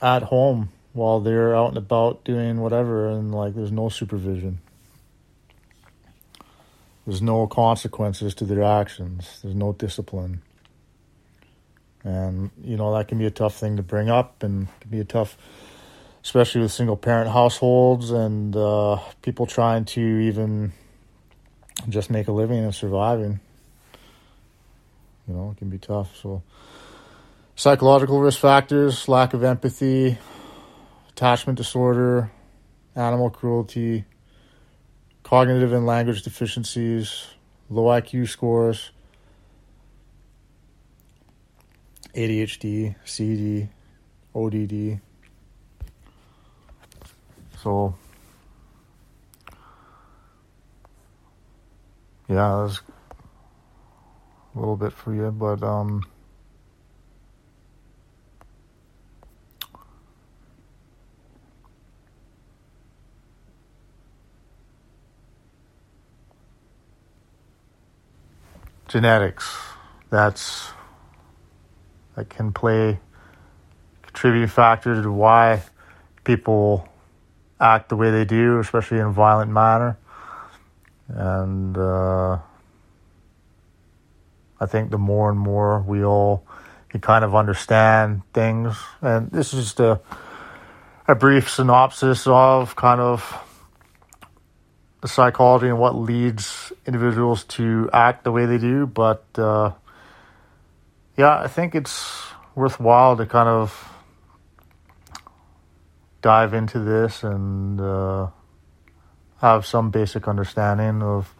at 0.00 0.22
home 0.22 0.72
while 0.92 1.20
they're 1.20 1.54
out 1.54 1.68
and 1.68 1.78
about 1.78 2.24
doing 2.24 2.60
whatever, 2.60 3.08
and 3.08 3.34
like 3.34 3.54
there's 3.54 3.72
no 3.72 3.88
supervision. 3.88 4.60
There's 7.06 7.22
no 7.22 7.46
consequences 7.46 8.34
to 8.36 8.44
their 8.44 8.62
actions. 8.62 9.40
There's 9.42 9.54
no 9.54 9.72
discipline. 9.72 10.42
And, 12.04 12.50
you 12.62 12.76
know, 12.76 12.94
that 12.94 13.08
can 13.08 13.18
be 13.18 13.26
a 13.26 13.30
tough 13.30 13.56
thing 13.56 13.76
to 13.76 13.82
bring 13.82 14.08
up 14.08 14.42
and 14.42 14.68
can 14.80 14.90
be 14.90 15.00
a 15.00 15.04
tough 15.04 15.36
especially 16.22 16.60
with 16.60 16.72
single 16.72 16.96
parent 16.96 17.30
households 17.30 18.10
and 18.10 18.54
uh, 18.54 18.98
people 19.22 19.46
trying 19.46 19.84
to 19.84 20.00
even 20.00 20.72
just 21.88 22.10
make 22.10 22.28
a 22.28 22.32
living 22.32 22.58
and 22.58 22.74
surviving. 22.74 23.40
You 25.26 25.34
know, 25.34 25.50
it 25.52 25.58
can 25.58 25.70
be 25.70 25.78
tough. 25.78 26.14
So, 26.16 26.42
psychological 27.56 28.20
risk 28.20 28.38
factors 28.38 29.08
lack 29.08 29.32
of 29.32 29.44
empathy, 29.44 30.18
attachment 31.20 31.58
disorder, 31.58 32.30
animal 32.96 33.28
cruelty, 33.28 34.06
cognitive 35.22 35.70
and 35.70 35.84
language 35.84 36.22
deficiencies, 36.22 37.26
low 37.68 37.84
IQ 37.84 38.26
scores, 38.26 38.90
ADHD, 42.14 42.94
CD, 43.04 43.68
ODD. 44.34 44.98
So, 47.62 47.94
yeah, 52.30 52.64
that's 52.66 52.80
a 54.54 54.58
little 54.58 54.76
bit 54.76 54.94
for 54.94 55.14
you, 55.14 55.30
but 55.30 55.62
um, 55.62 56.02
genetics. 68.90 69.56
That's 70.10 70.70
that 72.16 72.28
can 72.28 72.52
play 72.52 72.98
contributing 74.02 74.48
factor 74.48 75.00
to 75.00 75.12
why 75.12 75.62
people 76.24 76.88
act 77.60 77.88
the 77.88 77.96
way 77.96 78.10
they 78.10 78.24
do, 78.24 78.58
especially 78.58 78.98
in 78.98 79.06
a 79.06 79.12
violent 79.12 79.52
manner. 79.52 79.96
And 81.08 81.78
uh, 81.78 82.38
I 84.60 84.66
think 84.66 84.90
the 84.90 84.98
more 84.98 85.30
and 85.30 85.38
more 85.38 85.80
we 85.80 86.04
all 86.04 86.44
can 86.88 87.00
kind 87.00 87.24
of 87.24 87.36
understand 87.36 88.22
things, 88.34 88.76
and 89.00 89.30
this 89.30 89.54
is 89.54 89.64
just 89.64 89.80
a 89.80 90.00
a 91.06 91.14
brief 91.14 91.50
synopsis 91.50 92.26
of 92.26 92.76
kind 92.76 93.00
of 93.00 93.44
the 95.00 95.08
psychology 95.08 95.66
and 95.66 95.78
what 95.78 95.96
leads 95.96 96.69
individuals 96.90 97.44
to 97.44 97.88
act 97.92 98.24
the 98.24 98.32
way 98.32 98.46
they 98.46 98.58
do. 98.58 98.84
But 98.84 99.24
uh, 99.36 99.72
yeah, 101.16 101.38
I 101.38 101.46
think 101.46 101.76
it's 101.76 101.94
worthwhile 102.56 103.16
to 103.16 103.26
kind 103.26 103.48
of 103.48 103.68
dive 106.20 106.52
into 106.52 106.80
this 106.80 107.22
and 107.22 107.80
uh, 107.80 108.26
have 109.40 109.64
some 109.64 109.90
basic 109.90 110.26
understanding 110.26 111.00
of 111.00 111.32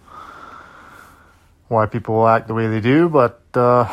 why 1.66 1.87
people 1.87 2.26
act 2.28 2.47
the 2.47 2.54
way 2.54 2.69
they 2.69 2.80
do. 2.80 3.09
But 3.09 3.42
uh, 3.54 3.85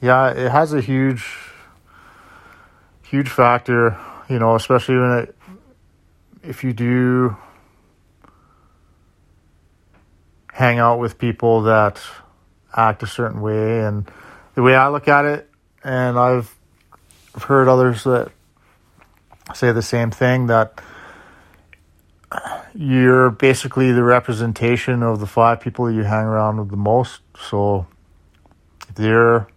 yeah, 0.00 0.30
it 0.30 0.50
has 0.50 0.72
a 0.72 0.80
huge, 0.80 1.24
huge 3.02 3.28
factor. 3.28 3.98
You 4.30 4.38
know, 4.38 4.56
especially 4.56 4.96
when 4.96 5.12
it, 5.18 5.36
if 6.42 6.64
you 6.64 6.72
do 6.72 7.36
hang 10.56 10.78
out 10.78 10.98
with 10.98 11.18
people 11.18 11.64
that 11.64 12.00
act 12.74 13.02
a 13.02 13.06
certain 13.06 13.42
way, 13.42 13.80
and 13.84 14.10
the 14.54 14.62
way 14.62 14.74
I 14.74 14.88
look 14.88 15.06
at 15.06 15.26
it, 15.26 15.50
and 15.84 16.18
I've 16.18 16.54
heard 17.42 17.68
others 17.68 18.04
that 18.04 18.32
say 19.54 19.70
the 19.72 19.82
same 19.82 20.10
thing 20.10 20.46
that 20.46 20.80
you're 22.74 23.28
basically 23.30 23.92
the 23.92 24.02
representation 24.02 25.02
of 25.02 25.20
the 25.20 25.26
five 25.26 25.60
people 25.60 25.90
you 25.90 26.04
hang 26.04 26.24
around 26.24 26.58
with 26.58 26.70
the 26.70 26.76
most. 26.78 27.20
So 27.38 27.86
if 28.88 28.94
they're, 28.94 29.48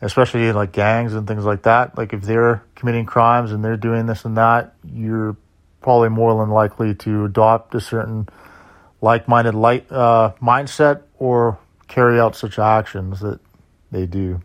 especially 0.00 0.52
like 0.52 0.70
gangs 0.70 1.12
and 1.12 1.26
things 1.26 1.44
like 1.44 1.62
that, 1.62 1.98
like 1.98 2.12
if 2.12 2.22
they're 2.22 2.62
committing 2.76 3.04
crimes 3.04 3.50
and 3.50 3.64
they're 3.64 3.76
doing 3.76 4.06
this 4.06 4.24
and 4.24 4.36
that, 4.36 4.74
you're 4.94 5.36
probably 5.82 6.08
more 6.08 6.40
than 6.40 6.50
likely 6.50 6.94
to 6.94 7.24
adopt 7.24 7.74
a 7.74 7.80
certain 7.80 8.28
like-minded 9.00 9.54
light 9.54 9.90
uh, 9.90 10.32
mindset 10.40 11.02
or 11.18 11.58
carry 11.88 12.20
out 12.20 12.36
such 12.36 12.58
actions 12.58 13.20
that 13.20 13.40
they 13.90 14.06
do 14.06 14.40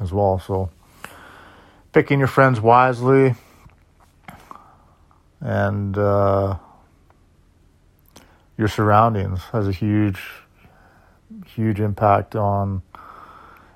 as 0.00 0.12
well. 0.12 0.38
So 0.38 0.70
picking 1.92 2.18
your 2.18 2.28
friends 2.28 2.60
wisely 2.60 3.34
and 5.40 5.96
uh, 5.98 6.56
your 8.56 8.68
surroundings 8.68 9.40
has 9.52 9.66
a 9.66 9.72
huge, 9.72 10.22
huge 11.46 11.80
impact 11.80 12.36
on 12.36 12.82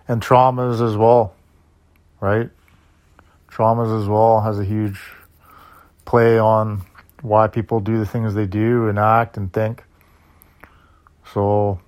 and 0.09 0.23
traumas 0.23 0.81
as 0.87 0.97
well, 0.97 1.35
right? 2.21 2.49
Traumas 3.50 4.00
as 4.00 4.09
well 4.09 4.41
has 4.43 4.59
a 4.59 4.65
huge 4.65 5.00
play 6.05 6.38
on 6.38 6.83
why 7.23 7.46
people 7.49 7.80
do 7.80 7.99
the 7.99 8.06
things 8.06 8.35
they 8.35 8.46
do 8.46 8.88
and 8.88 8.99
act 8.99 9.37
and 9.37 9.52
think. 9.52 9.82
So 11.32 11.80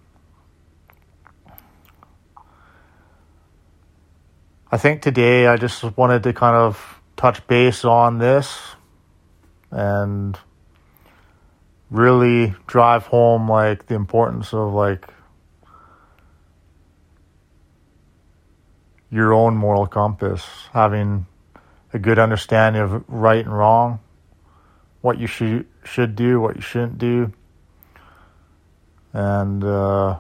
I 4.71 4.77
think 4.77 5.03
today 5.03 5.47
I 5.47 5.57
just 5.57 5.83
wanted 5.97 6.23
to 6.25 6.33
kind 6.33 6.57
of 6.57 7.01
touch 7.17 7.47
base 7.47 7.85
on 7.85 8.19
this 8.19 8.59
and 9.71 10.39
really 11.91 12.55
drive 12.67 13.07
home 13.07 13.51
like 13.51 13.87
the 13.87 13.95
importance 13.95 14.53
of 14.53 14.73
like 14.73 15.07
your 19.11 19.33
own 19.33 19.57
moral 19.57 19.87
compass, 19.87 20.45
having 20.73 21.27
a 21.93 21.99
good 21.99 22.19
understanding 22.19 22.83
of 22.83 23.05
right 23.09 23.45
and 23.45 23.57
wrong, 23.57 24.01
what 25.01 25.19
you 25.19 25.27
should 25.27 25.67
should 25.85 26.17
do, 26.17 26.41
what 26.41 26.57
you 26.57 26.63
shouldn't 26.63 26.99
do, 26.99 27.33
and 29.13 29.65
uh, 29.65 30.11
I 30.11 30.19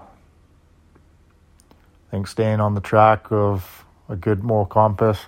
think 2.11 2.26
staying 2.26 2.61
on 2.61 2.75
the 2.75 2.80
track 2.80 3.30
of 3.30 3.85
a 4.08 4.16
good 4.16 4.42
moral 4.42 4.66
compass, 4.66 5.18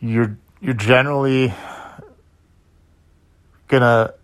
you're 0.00 0.36
you're 0.60 0.74
generally 0.74 1.54
gonna 3.68 4.14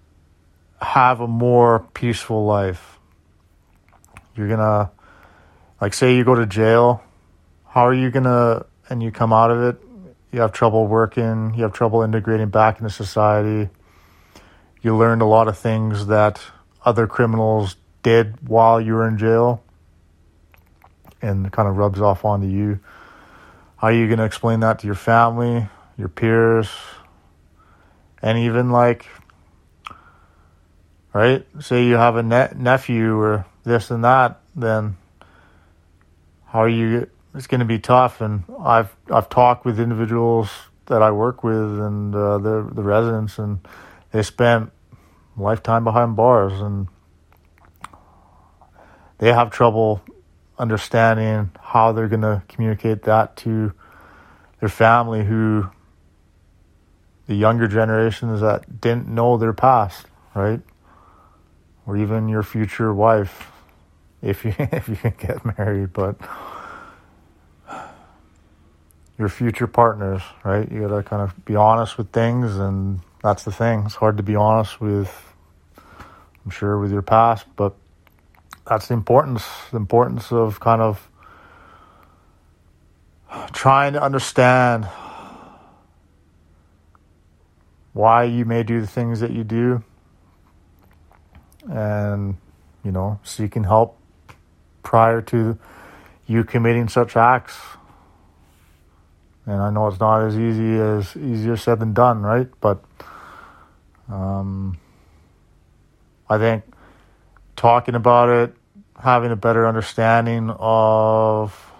have 0.80 1.20
a 1.20 1.28
more 1.28 1.86
peaceful 1.94 2.44
life. 2.44 2.98
You're 4.34 4.48
gonna 4.48 4.90
like 5.80 5.94
say 5.94 6.16
you 6.16 6.24
go 6.24 6.34
to 6.34 6.46
jail, 6.46 7.02
how 7.66 7.86
are 7.86 7.94
you 7.94 8.10
gonna 8.10 8.66
and 8.88 9.02
you 9.02 9.10
come 9.10 9.32
out 9.32 9.50
of 9.50 9.62
it, 9.62 9.82
you 10.32 10.40
have 10.40 10.52
trouble 10.52 10.86
working, 10.86 11.54
you 11.54 11.62
have 11.62 11.72
trouble 11.72 12.02
integrating 12.02 12.48
back 12.48 12.78
into 12.78 12.90
society. 12.90 13.68
You 14.82 14.96
learned 14.96 15.22
a 15.22 15.26
lot 15.26 15.46
of 15.48 15.56
things 15.56 16.06
that 16.08 16.40
other 16.84 17.06
criminals 17.06 17.76
did 18.02 18.48
while 18.48 18.80
you 18.80 18.94
were 18.94 19.06
in 19.06 19.16
jail 19.16 19.62
and 21.22 21.52
kind 21.52 21.68
of 21.68 21.76
rubs 21.76 22.00
off 22.00 22.24
onto 22.24 22.48
you. 22.48 22.80
How 23.76 23.88
are 23.88 23.92
you 23.92 24.06
going 24.06 24.18
to 24.18 24.24
explain 24.24 24.60
that 24.60 24.80
to 24.80 24.86
your 24.86 24.96
family, 24.96 25.68
your 25.96 26.08
peers, 26.08 26.68
and 28.20 28.38
even 28.38 28.70
like, 28.70 29.06
right? 31.12 31.46
Say 31.60 31.86
you 31.86 31.94
have 31.94 32.16
a 32.16 32.22
ne- 32.22 32.52
nephew 32.56 33.16
or 33.16 33.46
this 33.64 33.90
and 33.90 34.04
that, 34.04 34.40
then 34.56 34.96
how 36.46 36.60
are 36.60 36.68
you? 36.68 37.08
It's 37.34 37.46
going 37.46 37.60
to 37.60 37.64
be 37.64 37.78
tough. 37.78 38.20
And 38.20 38.44
I've 38.60 38.94
I've 39.10 39.28
talked 39.28 39.64
with 39.64 39.80
individuals 39.80 40.50
that 40.86 41.02
I 41.02 41.10
work 41.10 41.42
with 41.42 41.54
and 41.80 42.14
uh, 42.14 42.38
the 42.38 42.68
the 42.72 42.82
residents, 42.82 43.38
and 43.38 43.60
they 44.12 44.22
spent 44.22 44.70
lifetime 45.36 45.84
behind 45.84 46.16
bars, 46.16 46.60
and 46.60 46.88
they 49.18 49.32
have 49.32 49.50
trouble 49.50 50.02
understanding 50.58 51.50
how 51.60 51.92
they're 51.92 52.08
going 52.08 52.22
to 52.22 52.42
communicate 52.48 53.02
that 53.02 53.36
to 53.36 53.72
their 54.60 54.68
family 54.68 55.24
who 55.24 55.68
the 57.26 57.34
younger 57.34 57.66
generations 57.66 58.40
that 58.40 58.80
didn't 58.80 59.08
know 59.08 59.36
their 59.36 59.52
past, 59.52 60.06
right? 60.34 60.60
Or 61.86 61.96
even 61.96 62.28
your 62.28 62.42
future 62.42 62.92
wife 62.92 63.50
if 64.22 64.44
you 64.44 64.54
if 64.58 64.88
you 64.88 64.96
can 64.96 65.14
get 65.18 65.58
married, 65.58 65.92
but 65.92 66.16
your 69.18 69.28
future 69.28 69.66
partners, 69.66 70.22
right? 70.44 70.70
You 70.70 70.88
got 70.88 70.96
to 70.96 71.02
kind 71.02 71.22
of 71.22 71.44
be 71.44 71.56
honest 71.56 71.98
with 71.98 72.10
things 72.10 72.56
and 72.56 73.00
that's 73.22 73.44
the 73.44 73.52
thing. 73.52 73.84
It's 73.86 73.94
hard 73.94 74.16
to 74.16 74.22
be 74.22 74.36
honest 74.36 74.80
with 74.80 75.32
I'm 76.44 76.50
sure 76.50 76.78
with 76.78 76.90
your 76.90 77.02
past, 77.02 77.46
but 77.54 77.74
that's 78.66 78.88
the 78.88 78.94
importance 78.94 79.44
the 79.70 79.76
importance 79.76 80.30
of 80.32 80.60
kind 80.60 80.80
of 80.80 81.08
trying 83.52 83.94
to 83.94 84.02
understand 84.02 84.86
why 87.92 88.24
you 88.24 88.44
may 88.44 88.62
do 88.62 88.80
the 88.80 88.86
things 88.86 89.20
that 89.20 89.30
you 89.30 89.44
do 89.44 89.82
and 91.68 92.36
you 92.84 92.92
know 92.92 93.18
seeking 93.22 93.64
help 93.64 93.98
prior 94.82 95.20
to 95.20 95.58
you 96.26 96.44
committing 96.44 96.88
such 96.88 97.16
acts 97.16 97.58
and 99.46 99.60
i 99.60 99.70
know 99.70 99.86
it's 99.88 100.00
not 100.00 100.22
as 100.22 100.38
easy 100.38 100.76
as 100.76 101.16
easier 101.16 101.56
said 101.56 101.78
than 101.80 101.92
done 101.92 102.22
right 102.22 102.48
but 102.60 102.82
um, 104.08 104.78
i 106.28 106.38
think 106.38 106.64
talking 107.62 107.94
about 107.94 108.28
it, 108.28 108.56
having 109.00 109.30
a 109.30 109.36
better 109.36 109.68
understanding 109.68 110.50
of 110.58 111.72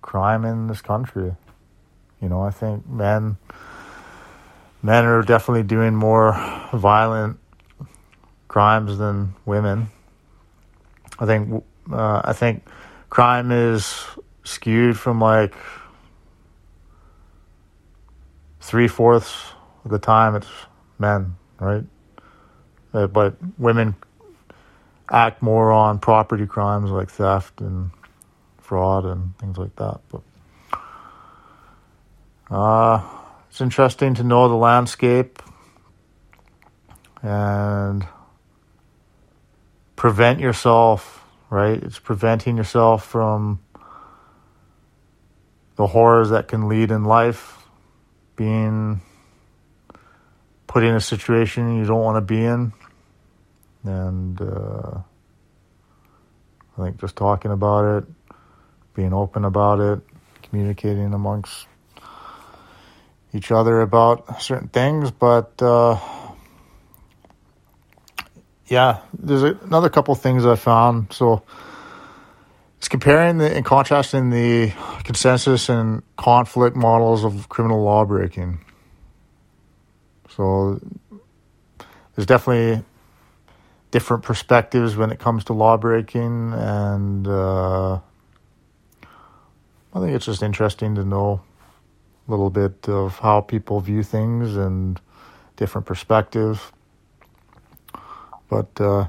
crime 0.00 0.46
in 0.46 0.68
this 0.68 0.80
country. 0.80 1.34
You 2.22 2.28
know, 2.30 2.40
I 2.40 2.50
think 2.50 2.88
men 2.88 3.36
men 4.82 5.04
are 5.04 5.22
definitely 5.22 5.64
doing 5.64 5.94
more 5.94 6.32
violent 6.72 7.38
crimes 8.48 8.96
than 8.96 9.34
women. 9.44 9.88
I 11.18 11.26
think 11.26 11.62
uh, 11.92 12.22
I 12.24 12.32
think 12.32 12.66
crime 13.10 13.52
is 13.52 14.02
skewed 14.44 14.98
from 14.98 15.20
like 15.20 15.54
three 18.64 18.88
fourths 18.88 19.52
of 19.84 19.90
the 19.90 19.98
time 19.98 20.34
it's 20.34 20.48
men, 20.98 21.36
right? 21.60 21.84
Uh, 22.94 23.06
but 23.06 23.36
women 23.58 23.94
act 25.10 25.42
more 25.42 25.70
on 25.70 25.98
property 25.98 26.46
crimes 26.46 26.90
like 26.90 27.10
theft 27.10 27.60
and 27.60 27.90
fraud 28.58 29.04
and 29.04 29.36
things 29.38 29.58
like 29.58 29.76
that. 29.76 30.00
But 30.10 30.22
uh, 32.50 33.02
it's 33.50 33.60
interesting 33.60 34.14
to 34.14 34.22
know 34.22 34.48
the 34.48 34.54
landscape 34.54 35.42
and 37.22 38.06
prevent 39.94 40.40
yourself, 40.40 41.22
right? 41.50 41.82
It's 41.82 41.98
preventing 41.98 42.56
yourself 42.56 43.04
from 43.04 43.60
the 45.76 45.86
horrors 45.86 46.30
that 46.30 46.48
can 46.48 46.68
lead 46.68 46.90
in 46.90 47.04
life, 47.04 47.63
being 48.36 49.00
put 50.66 50.82
in 50.82 50.94
a 50.94 51.00
situation 51.00 51.76
you 51.76 51.84
don't 51.84 52.02
want 52.02 52.16
to 52.16 52.20
be 52.20 52.44
in. 52.44 52.72
And 53.84 54.40
uh, 54.40 55.00
I 56.76 56.84
think 56.84 57.00
just 57.00 57.16
talking 57.16 57.52
about 57.52 57.98
it, 57.98 58.04
being 58.94 59.12
open 59.12 59.44
about 59.44 59.80
it, 59.80 60.00
communicating 60.42 61.14
amongst 61.14 61.66
each 63.32 63.50
other 63.50 63.80
about 63.80 64.42
certain 64.42 64.68
things. 64.68 65.10
But 65.10 65.60
uh, 65.62 65.98
yeah, 68.66 69.00
there's 69.16 69.42
another 69.42 69.90
couple 69.90 70.14
things 70.14 70.46
I 70.46 70.56
found. 70.56 71.12
So 71.12 71.42
it's 72.84 72.88
comparing 72.90 73.38
the, 73.38 73.50
and 73.50 73.64
contrasting 73.64 74.28
the 74.28 74.70
consensus 75.04 75.70
and 75.70 76.02
conflict 76.18 76.76
models 76.76 77.24
of 77.24 77.48
criminal 77.48 77.82
law 77.82 78.04
breaking. 78.04 78.58
So 80.28 80.78
there's 82.14 82.26
definitely 82.26 82.84
different 83.90 84.22
perspectives 84.22 84.98
when 84.98 85.10
it 85.10 85.18
comes 85.18 85.44
to 85.44 85.54
law 85.54 85.78
breaking, 85.78 86.52
and 86.52 87.26
uh, 87.26 87.94
I 87.94 88.00
think 89.94 90.14
it's 90.14 90.26
just 90.26 90.42
interesting 90.42 90.94
to 90.96 91.04
know 91.04 91.40
a 92.28 92.30
little 92.30 92.50
bit 92.50 92.86
of 92.86 93.18
how 93.18 93.40
people 93.40 93.80
view 93.80 94.02
things 94.02 94.56
and 94.56 95.00
different 95.56 95.86
perspectives. 95.86 96.60
But 98.50 98.78
uh, 98.78 99.06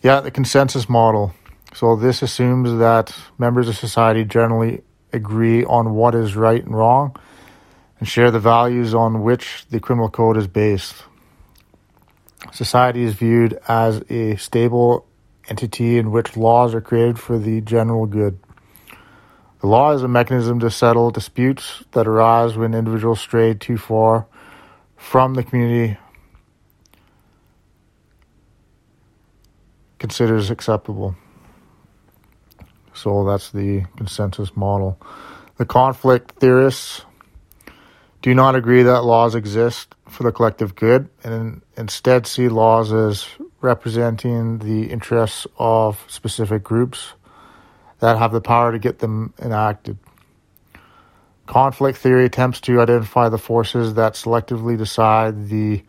yeah, 0.00 0.20
the 0.20 0.30
consensus 0.30 0.88
model. 0.88 1.34
So 1.74 1.96
this 1.96 2.22
assumes 2.22 2.78
that 2.78 3.14
members 3.38 3.68
of 3.68 3.76
society 3.76 4.24
generally 4.24 4.82
agree 5.12 5.64
on 5.64 5.94
what 5.94 6.14
is 6.14 6.36
right 6.36 6.62
and 6.64 6.76
wrong 6.76 7.16
and 7.98 8.08
share 8.08 8.30
the 8.30 8.40
values 8.40 8.94
on 8.94 9.22
which 9.22 9.66
the 9.70 9.78
criminal 9.78 10.08
code 10.08 10.36
is 10.36 10.46
based. 10.46 11.04
Society 12.52 13.02
is 13.02 13.14
viewed 13.14 13.58
as 13.68 14.02
a 14.08 14.36
stable 14.36 15.06
entity 15.48 15.98
in 15.98 16.10
which 16.10 16.36
laws 16.36 16.74
are 16.74 16.80
created 16.80 17.18
for 17.18 17.38
the 17.38 17.60
general 17.60 18.06
good. 18.06 18.38
The 19.60 19.66
law 19.66 19.92
is 19.92 20.02
a 20.02 20.08
mechanism 20.08 20.58
to 20.60 20.70
settle 20.70 21.10
disputes 21.10 21.84
that 21.92 22.06
arise 22.06 22.56
when 22.56 22.74
individuals 22.74 23.20
stray 23.20 23.54
too 23.54 23.76
far 23.76 24.26
from 24.96 25.34
the 25.34 25.42
community 25.42 25.98
considers 29.98 30.50
acceptable. 30.50 31.14
So 32.94 33.24
that's 33.24 33.50
the 33.50 33.84
consensus 33.96 34.56
model. 34.56 35.00
The 35.56 35.66
conflict 35.66 36.32
theorists 36.40 37.04
do 38.22 38.34
not 38.34 38.54
agree 38.54 38.82
that 38.82 39.02
laws 39.02 39.34
exist 39.34 39.94
for 40.08 40.24
the 40.24 40.32
collective 40.32 40.74
good 40.74 41.08
and 41.24 41.62
instead 41.76 42.26
see 42.26 42.48
laws 42.48 42.92
as 42.92 43.26
representing 43.60 44.58
the 44.58 44.90
interests 44.90 45.46
of 45.58 46.04
specific 46.08 46.62
groups 46.62 47.14
that 48.00 48.18
have 48.18 48.32
the 48.32 48.40
power 48.40 48.72
to 48.72 48.78
get 48.78 48.98
them 48.98 49.32
enacted. 49.40 49.98
Conflict 51.46 51.98
theory 51.98 52.26
attempts 52.26 52.60
to 52.60 52.80
identify 52.80 53.28
the 53.28 53.38
forces 53.38 53.94
that 53.94 54.14
selectively 54.14 54.76
decide 54.78 55.48
the 55.48 55.82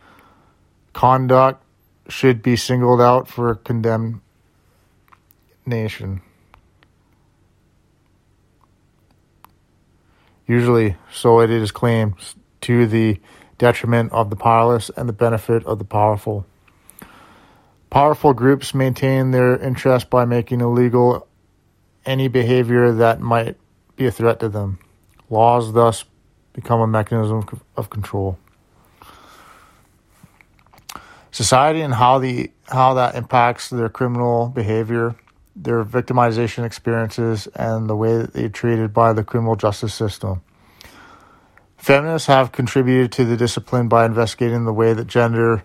conduct 0.94 1.64
should 2.10 2.42
be 2.42 2.56
singled 2.56 3.02
out 3.02 3.28
for 3.28 3.56
condemnation. 3.56 4.22
Usually, 10.48 10.98
so 11.12 11.42
it 11.42 11.50
is 11.50 11.72
claimed, 11.72 12.16
to 12.62 12.86
the 12.86 13.20
detriment 13.58 14.12
of 14.12 14.30
the 14.30 14.36
powerless 14.36 14.90
and 14.96 15.08
the 15.08 15.14
benefit 15.14 15.66
of 15.66 15.80
the 15.80 15.86
powerful. 15.86 16.46
Powerful 17.90 18.34
groups 18.34 18.74
maintain 18.74 19.32
their 19.32 19.58
interest 19.58 20.10
by 20.10 20.26
making 20.26 20.62
illegal 20.62 21.28
any 22.06 22.28
behavior 22.28 22.92
that 22.94 23.20
might 23.20 23.58
be 23.96 24.08
a 24.08 24.12
threat 24.12 24.40
to 24.40 24.50
them. 24.50 24.80
Laws 25.30 25.74
thus 25.74 26.06
become 26.54 26.82
a 26.82 26.88
mechanism 26.88 27.46
of 27.78 27.90
control. 27.90 28.38
Society 31.32 31.82
and 31.82 31.94
how 31.94 32.20
the 32.20 32.52
how 32.68 32.94
that 32.96 33.16
impacts 33.16 33.70
their 33.70 33.90
criminal 33.90 34.48
behavior, 34.48 35.16
their 35.56 35.84
victimization 35.84 36.66
experiences, 36.66 37.48
and 37.56 37.90
the 37.90 37.96
way 37.96 38.18
that 38.18 38.34
they're 38.34 38.50
treated 38.50 38.94
by 38.94 39.14
the 39.14 39.24
criminal 39.24 39.56
justice 39.56 39.94
system. 39.94 40.42
Feminists 41.78 42.28
have 42.28 42.52
contributed 42.52 43.12
to 43.14 43.26
the 43.26 43.36
discipline 43.36 43.88
by 43.88 44.06
investigating 44.06 44.66
the 44.66 44.74
way 44.74 44.94
that 44.94 45.08
gender 45.08 45.64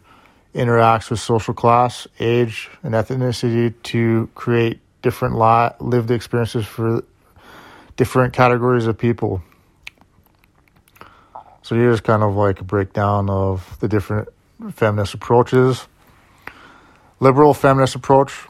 interacts 0.54 1.10
with 1.10 1.20
social 1.20 1.52
class, 1.52 2.08
age, 2.18 2.70
and 2.82 2.94
ethnicity 2.94 3.74
to 3.82 4.28
create 4.34 4.80
different 5.02 5.38
li- 5.38 5.70
lived 5.78 6.10
experiences 6.10 6.66
for 6.66 7.04
different 7.96 8.32
categories 8.32 8.86
of 8.86 8.96
people. 8.96 9.42
So 11.62 11.74
here's 11.74 12.00
kind 12.00 12.22
of 12.22 12.34
like 12.34 12.60
a 12.60 12.64
breakdown 12.64 13.28
of 13.28 13.78
the 13.80 13.88
different 13.88 14.28
feminist 14.72 15.14
approaches. 15.14 15.86
Liberal 17.20 17.54
feminist 17.54 17.94
approach 17.94 18.46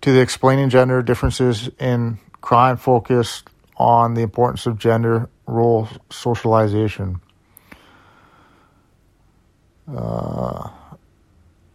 to 0.00 0.12
the 0.12 0.20
explaining 0.20 0.70
gender 0.70 1.02
differences 1.02 1.68
in 1.78 2.18
crime 2.40 2.76
focused 2.76 3.48
on 3.76 4.14
the 4.14 4.22
importance 4.22 4.66
of 4.66 4.78
gender 4.78 5.28
role 5.46 5.88
socialization. 6.10 7.20
Uh, 9.94 10.70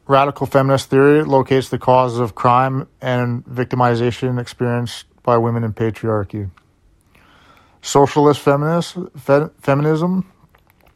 radical 0.07 0.47
feminist 0.47 0.89
theory 0.89 1.23
locates 1.23 1.69
the 1.69 1.77
causes 1.77 2.19
of 2.19 2.35
crime 2.35 2.87
and 3.01 3.45
victimization 3.45 4.39
experienced 4.39 5.05
by 5.23 5.37
women 5.37 5.63
in 5.63 5.73
patriarchy. 5.73 6.49
Socialist 7.81 8.39
feminist, 8.39 8.97
fe- 9.17 9.49
feminism 9.61 10.31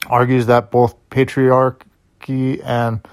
argues 0.08 0.46
that 0.46 0.72
both 0.72 0.96
patriarchy 1.10 2.62
and 2.63 3.06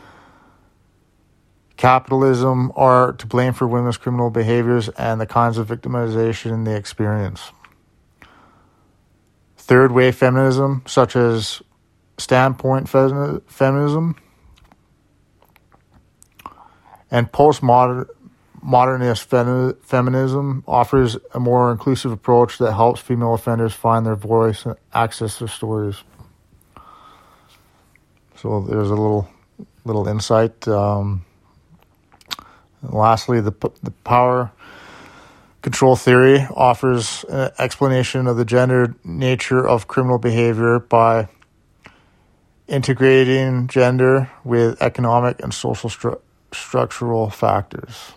capitalism 1.77 2.73
are 2.77 3.13
to 3.13 3.27
blame 3.27 3.53
for 3.53 3.67
women's 3.67 3.97
criminal 3.97 4.31
behaviors 4.31 4.89
and 4.91 5.21
the 5.21 5.27
kinds 5.27 5.59
of 5.59 5.69
victimization 5.69 6.65
they 6.65 6.77
experience 6.77 7.53
third 9.67 9.91
wave 9.91 10.15
feminism, 10.15 10.83
such 10.87 11.17
as 11.17 11.61
standpoint 12.19 12.89
feminism, 12.89 14.15
and 17.11 17.33
postmodern 17.33 18.07
modernist 18.63 19.29
feminism 19.29 20.65
offers 20.67 21.17
a 21.35 21.41
more 21.41 21.73
inclusive 21.73 22.13
approach 22.13 22.59
that 22.59 22.73
helps 22.75 23.01
female 23.01 23.35
offenders 23.35 23.75
find 23.75 24.07
their 24.07 24.17
voice 24.17 24.65
and 24.67 24.77
access 24.95 25.41
their 25.41 25.49
stories. 25.49 25.97
So 28.37 28.61
there's 28.61 28.91
a 28.91 28.95
little 28.95 29.29
little 29.85 30.07
insight. 30.07 30.67
Um, 30.69 31.26
lastly, 32.83 33.41
the 33.41 33.53
the 33.83 33.91
power 34.05 34.53
Control 35.67 35.97
theory 35.97 36.47
offers 36.55 37.25
an 37.29 37.51
explanation 37.59 38.29
of 38.29 38.37
the 38.37 38.45
gendered 38.45 38.95
nature 39.05 39.67
of 39.67 39.89
criminal 39.89 40.17
behavior 40.17 40.79
by 40.79 41.29
integrating 42.69 43.67
gender 43.67 44.31
with 44.45 44.81
economic 44.81 45.43
and 45.43 45.53
social 45.53 45.91
stru- 45.91 46.21
structural 46.53 47.31
factors. 47.31 48.13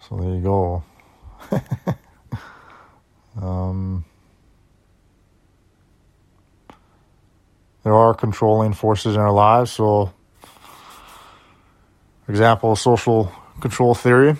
So 0.00 0.16
there 0.16 0.34
you 0.34 0.40
go. 0.40 0.82
um, 3.40 4.04
there 7.84 7.94
are 7.94 8.14
controlling 8.14 8.72
forces 8.72 9.14
in 9.14 9.20
our 9.20 9.30
lives. 9.30 9.70
So, 9.70 10.12
example, 12.32 12.76
social 12.76 13.32
control 13.60 13.94
theory 13.94 14.36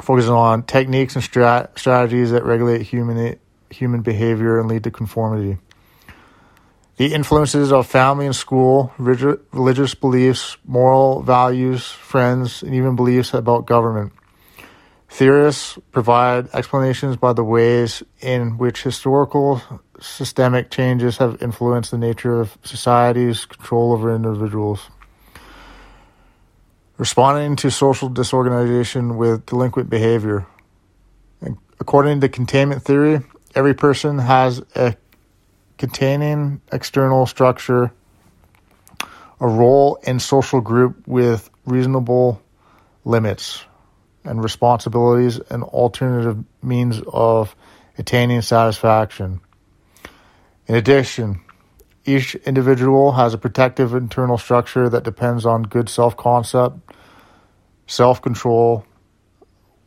focuses 0.00 0.30
on 0.30 0.62
techniques 0.62 1.14
and 1.16 1.24
strat- 1.24 1.78
strategies 1.78 2.30
that 2.30 2.44
regulate 2.44 2.82
human 2.82 3.38
human 3.70 4.02
behavior 4.02 4.60
and 4.60 4.68
lead 4.68 4.84
to 4.84 4.90
conformity. 4.90 5.58
The 6.96 7.14
influences 7.14 7.72
of 7.72 7.86
family 7.86 8.26
and 8.26 8.36
school, 8.36 8.92
religious 8.98 9.94
beliefs, 9.94 10.58
moral 10.66 11.22
values, 11.22 11.86
friends, 11.86 12.62
and 12.62 12.74
even 12.74 12.96
beliefs 12.96 13.32
about 13.32 13.66
government. 13.66 14.12
Theorists 15.08 15.78
provide 15.90 16.48
explanations 16.54 17.16
by 17.16 17.32
the 17.32 17.44
ways 17.44 18.02
in 18.20 18.58
which 18.58 18.82
historical 18.82 19.60
systemic 20.00 20.70
changes 20.70 21.16
have 21.16 21.42
influenced 21.42 21.90
the 21.90 21.98
nature 21.98 22.40
of 22.40 22.56
societies' 22.62 23.46
control 23.46 23.92
over 23.92 24.14
individuals 24.14 24.90
responding 26.98 27.56
to 27.56 27.70
social 27.70 28.08
disorganization 28.08 29.16
with 29.16 29.46
delinquent 29.46 29.90
behavior. 29.90 30.46
According 31.80 32.20
to 32.20 32.28
containment 32.28 32.82
theory, 32.82 33.20
every 33.54 33.74
person 33.74 34.18
has 34.18 34.62
a 34.76 34.94
containing 35.78 36.60
external 36.70 37.26
structure, 37.26 37.92
a 39.40 39.48
role 39.48 39.98
in 40.04 40.20
social 40.20 40.60
group 40.60 41.08
with 41.08 41.50
reasonable 41.66 42.40
limits 43.04 43.64
and 44.24 44.42
responsibilities 44.42 45.40
and 45.50 45.64
alternative 45.64 46.44
means 46.62 47.00
of 47.12 47.56
attaining 47.98 48.42
satisfaction. 48.42 49.40
In 50.68 50.76
addition, 50.76 51.41
each 52.04 52.34
individual 52.34 53.12
has 53.12 53.34
a 53.34 53.38
protective 53.38 53.94
internal 53.94 54.38
structure 54.38 54.88
that 54.88 55.04
depends 55.04 55.46
on 55.46 55.62
good 55.62 55.88
self 55.88 56.16
concept, 56.16 56.78
self 57.86 58.20
control, 58.20 58.84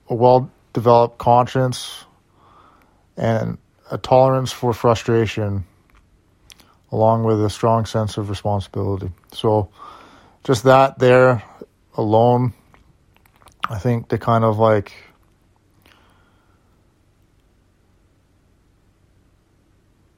a 0.10 0.15
well 0.15 0.51
developed 0.73 1.17
conscience, 1.17 2.06
and 3.17 3.58
a 3.91 3.97
tolerance 3.97 4.51
for 4.51 4.73
frustration, 4.73 5.65
along 6.91 7.23
with 7.23 7.43
a 7.43 7.49
strong 7.49 7.86
sense 7.86 8.17
of 8.17 8.30
responsibility. 8.30 9.12
So, 9.34 9.69
just 10.43 10.63
that 10.63 10.99
there, 10.99 11.43
alone, 11.95 12.54
I 13.69 13.78
think 13.78 14.10
to 14.10 14.17
kind 14.17 14.43
of 14.43 14.58
like 14.58 14.93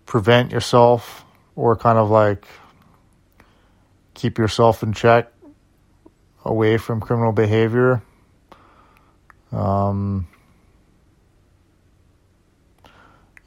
prevent 0.05 0.51
yourself 0.51 1.25
or 1.57 1.75
kind 1.75 1.97
of 1.97 2.09
like 2.09 2.47
keep 4.13 4.37
yourself 4.37 4.83
in 4.83 4.93
check 4.93 5.33
away 6.45 6.77
from 6.77 7.01
criminal 7.01 7.33
behavior. 7.33 8.01
Um, 9.51 10.27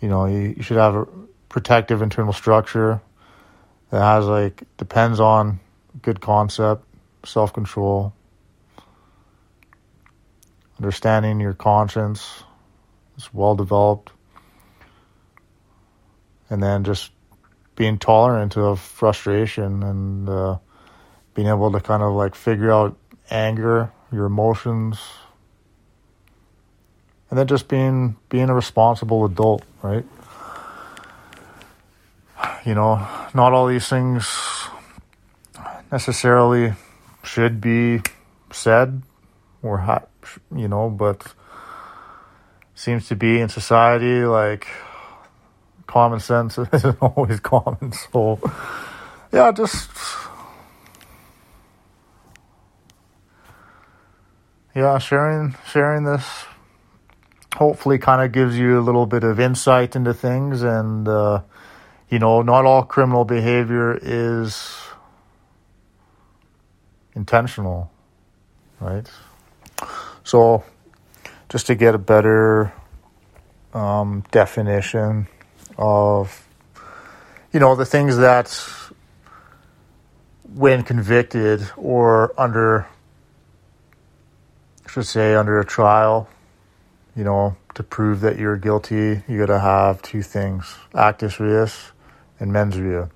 you 0.00 0.08
know, 0.08 0.26
you, 0.26 0.54
you 0.56 0.62
should 0.62 0.76
have 0.76 0.96
a 0.96 1.06
protective 1.48 2.02
internal 2.02 2.32
structure 2.32 3.00
that 3.90 4.02
has 4.02 4.26
like 4.26 4.64
depends 4.76 5.20
on 5.20 5.60
good 6.02 6.20
concept, 6.20 6.84
self 7.24 7.52
control, 7.52 8.12
understanding 10.78 11.38
your 11.38 11.54
conscience 11.54 12.42
is 13.16 13.32
well 13.32 13.54
developed, 13.54 14.10
and 16.48 16.60
then 16.60 16.82
just 16.82 17.12
being 17.80 17.96
tolerant 17.96 18.58
of 18.58 18.78
frustration 18.78 19.82
and 19.82 20.28
uh, 20.28 20.58
being 21.32 21.48
able 21.48 21.72
to 21.72 21.80
kind 21.80 22.02
of 22.02 22.12
like 22.12 22.34
figure 22.34 22.70
out 22.70 22.94
anger, 23.30 23.90
your 24.12 24.26
emotions, 24.26 25.00
and 27.30 27.38
then 27.38 27.46
just 27.46 27.68
being 27.68 28.16
being 28.28 28.50
a 28.50 28.54
responsible 28.54 29.24
adult, 29.24 29.62
right? 29.80 30.04
You 32.66 32.74
know, 32.74 32.96
not 33.32 33.54
all 33.54 33.66
these 33.66 33.88
things 33.88 34.28
necessarily 35.90 36.74
should 37.24 37.62
be 37.62 38.02
said 38.52 39.00
or 39.62 39.78
ha- 39.78 40.04
you 40.54 40.68
know, 40.68 40.90
but 40.90 41.32
seems 42.74 43.08
to 43.08 43.16
be 43.16 43.40
in 43.40 43.48
society 43.48 44.26
like 44.26 44.68
common 45.90 46.20
sense 46.20 46.56
isn't 46.72 47.02
always 47.02 47.40
common. 47.40 47.92
So, 47.92 48.38
yeah, 49.32 49.50
just 49.50 49.90
yeah, 54.74 54.98
sharing 54.98 55.56
sharing 55.66 56.04
this 56.04 56.44
hopefully 57.56 57.98
kind 57.98 58.22
of 58.22 58.30
gives 58.30 58.56
you 58.56 58.78
a 58.78 58.82
little 58.82 59.04
bit 59.04 59.24
of 59.24 59.40
insight 59.40 59.96
into 59.96 60.14
things, 60.14 60.62
and 60.62 61.08
uh, 61.08 61.42
you 62.08 62.20
know, 62.20 62.42
not 62.42 62.64
all 62.64 62.84
criminal 62.84 63.24
behavior 63.24 63.98
is 64.00 64.78
intentional, 67.16 67.90
right? 68.78 69.10
So, 70.22 70.62
just 71.48 71.66
to 71.66 71.74
get 71.74 71.96
a 71.96 71.98
better 71.98 72.72
um, 73.74 74.22
definition 74.30 75.26
of, 75.80 76.46
you 77.52 77.58
know, 77.58 77.74
the 77.74 77.86
things 77.86 78.18
that, 78.18 78.54
when 80.54 80.82
convicted 80.82 81.68
or 81.76 82.38
under, 82.38 82.86
I 84.86 84.90
should 84.90 85.06
say, 85.06 85.34
under 85.34 85.58
a 85.58 85.64
trial, 85.64 86.28
you 87.16 87.24
know, 87.24 87.56
to 87.74 87.82
prove 87.82 88.20
that 88.20 88.38
you're 88.38 88.56
guilty, 88.56 89.22
you 89.26 89.38
got 89.38 89.46
to 89.46 89.58
have 89.58 90.02
two 90.02 90.22
things 90.22 90.76
actus 90.94 91.40
reus 91.40 91.92
and 92.38 92.52
mens 92.52 92.78
rea. 92.78 93.06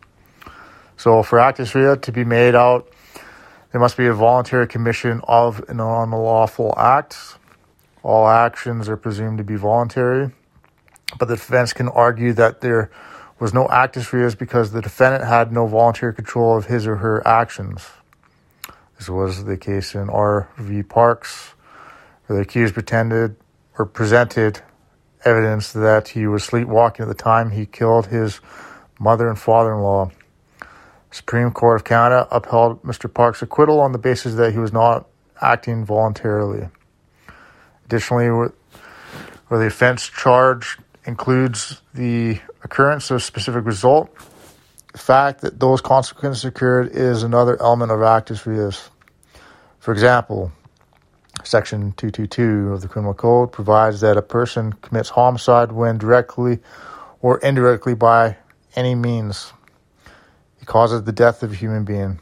So, 0.96 1.22
for 1.22 1.38
actus 1.38 1.74
rea 1.74 1.96
to 1.96 2.12
be 2.12 2.24
made 2.24 2.54
out, 2.54 2.88
there 3.72 3.80
must 3.80 3.96
be 3.96 4.06
a 4.06 4.14
voluntary 4.14 4.68
commission 4.68 5.20
of 5.24 5.58
an 5.68 5.80
unlawful 5.80 6.74
act. 6.78 7.18
All 8.02 8.26
actions 8.26 8.88
are 8.88 8.96
presumed 8.96 9.38
to 9.38 9.44
be 9.44 9.56
voluntary 9.56 10.30
but 11.18 11.28
the 11.28 11.36
defense 11.36 11.72
can 11.72 11.88
argue 11.88 12.32
that 12.34 12.60
there 12.60 12.90
was 13.38 13.52
no 13.52 13.68
actus 13.68 14.12
reus 14.12 14.34
because 14.34 14.72
the 14.72 14.80
defendant 14.80 15.24
had 15.24 15.52
no 15.52 15.66
voluntary 15.66 16.14
control 16.14 16.56
of 16.56 16.66
his 16.66 16.86
or 16.86 16.96
her 16.96 17.26
actions. 17.26 17.86
This 18.98 19.08
was 19.08 19.44
the 19.44 19.56
case 19.56 19.94
in 19.94 20.08
R.V. 20.08 20.84
Parks, 20.84 21.54
where 22.26 22.36
the 22.36 22.42
accused 22.42 22.74
pretended 22.74 23.36
or 23.76 23.86
presented 23.86 24.62
evidence 25.24 25.72
that 25.72 26.08
he 26.08 26.26
was 26.26 26.44
sleepwalking 26.44 27.02
at 27.02 27.08
the 27.08 27.14
time 27.14 27.50
he 27.50 27.66
killed 27.66 28.06
his 28.06 28.40
mother 29.00 29.28
and 29.28 29.38
father-in-law. 29.38 30.10
Supreme 31.10 31.50
Court 31.50 31.76
of 31.76 31.84
Canada 31.84 32.28
upheld 32.30 32.82
Mr. 32.82 33.12
Park's 33.12 33.42
acquittal 33.42 33.80
on 33.80 33.92
the 33.92 33.98
basis 33.98 34.34
that 34.34 34.52
he 34.52 34.58
was 34.58 34.72
not 34.72 35.06
acting 35.40 35.84
voluntarily. 35.84 36.68
Additionally, 37.84 38.28
where 38.28 39.60
the 39.60 39.66
offense 39.66 40.08
charged 40.08 40.80
includes 41.06 41.80
the 41.92 42.40
occurrence 42.62 43.10
of 43.10 43.22
specific 43.22 43.64
result. 43.64 44.14
The 44.92 44.98
fact 44.98 45.40
that 45.42 45.58
those 45.58 45.80
consequences 45.80 46.44
occurred 46.44 46.92
is 46.92 47.22
another 47.22 47.60
element 47.60 47.90
of 47.90 48.02
actus 48.02 48.46
reus. 48.46 48.90
For 49.80 49.92
example, 49.92 50.52
Section 51.42 51.92
222 51.92 52.72
of 52.72 52.80
the 52.80 52.88
Criminal 52.88 53.12
Code 53.12 53.52
provides 53.52 54.00
that 54.00 54.16
a 54.16 54.22
person 54.22 54.72
commits 54.72 55.10
homicide 55.10 55.72
when 55.72 55.98
directly 55.98 56.60
or 57.20 57.38
indirectly 57.38 57.94
by 57.94 58.36
any 58.76 58.94
means 58.94 59.52
he 60.58 60.64
causes 60.64 61.02
the 61.02 61.12
death 61.12 61.42
of 61.42 61.52
a 61.52 61.54
human 61.54 61.84
being. 61.84 62.18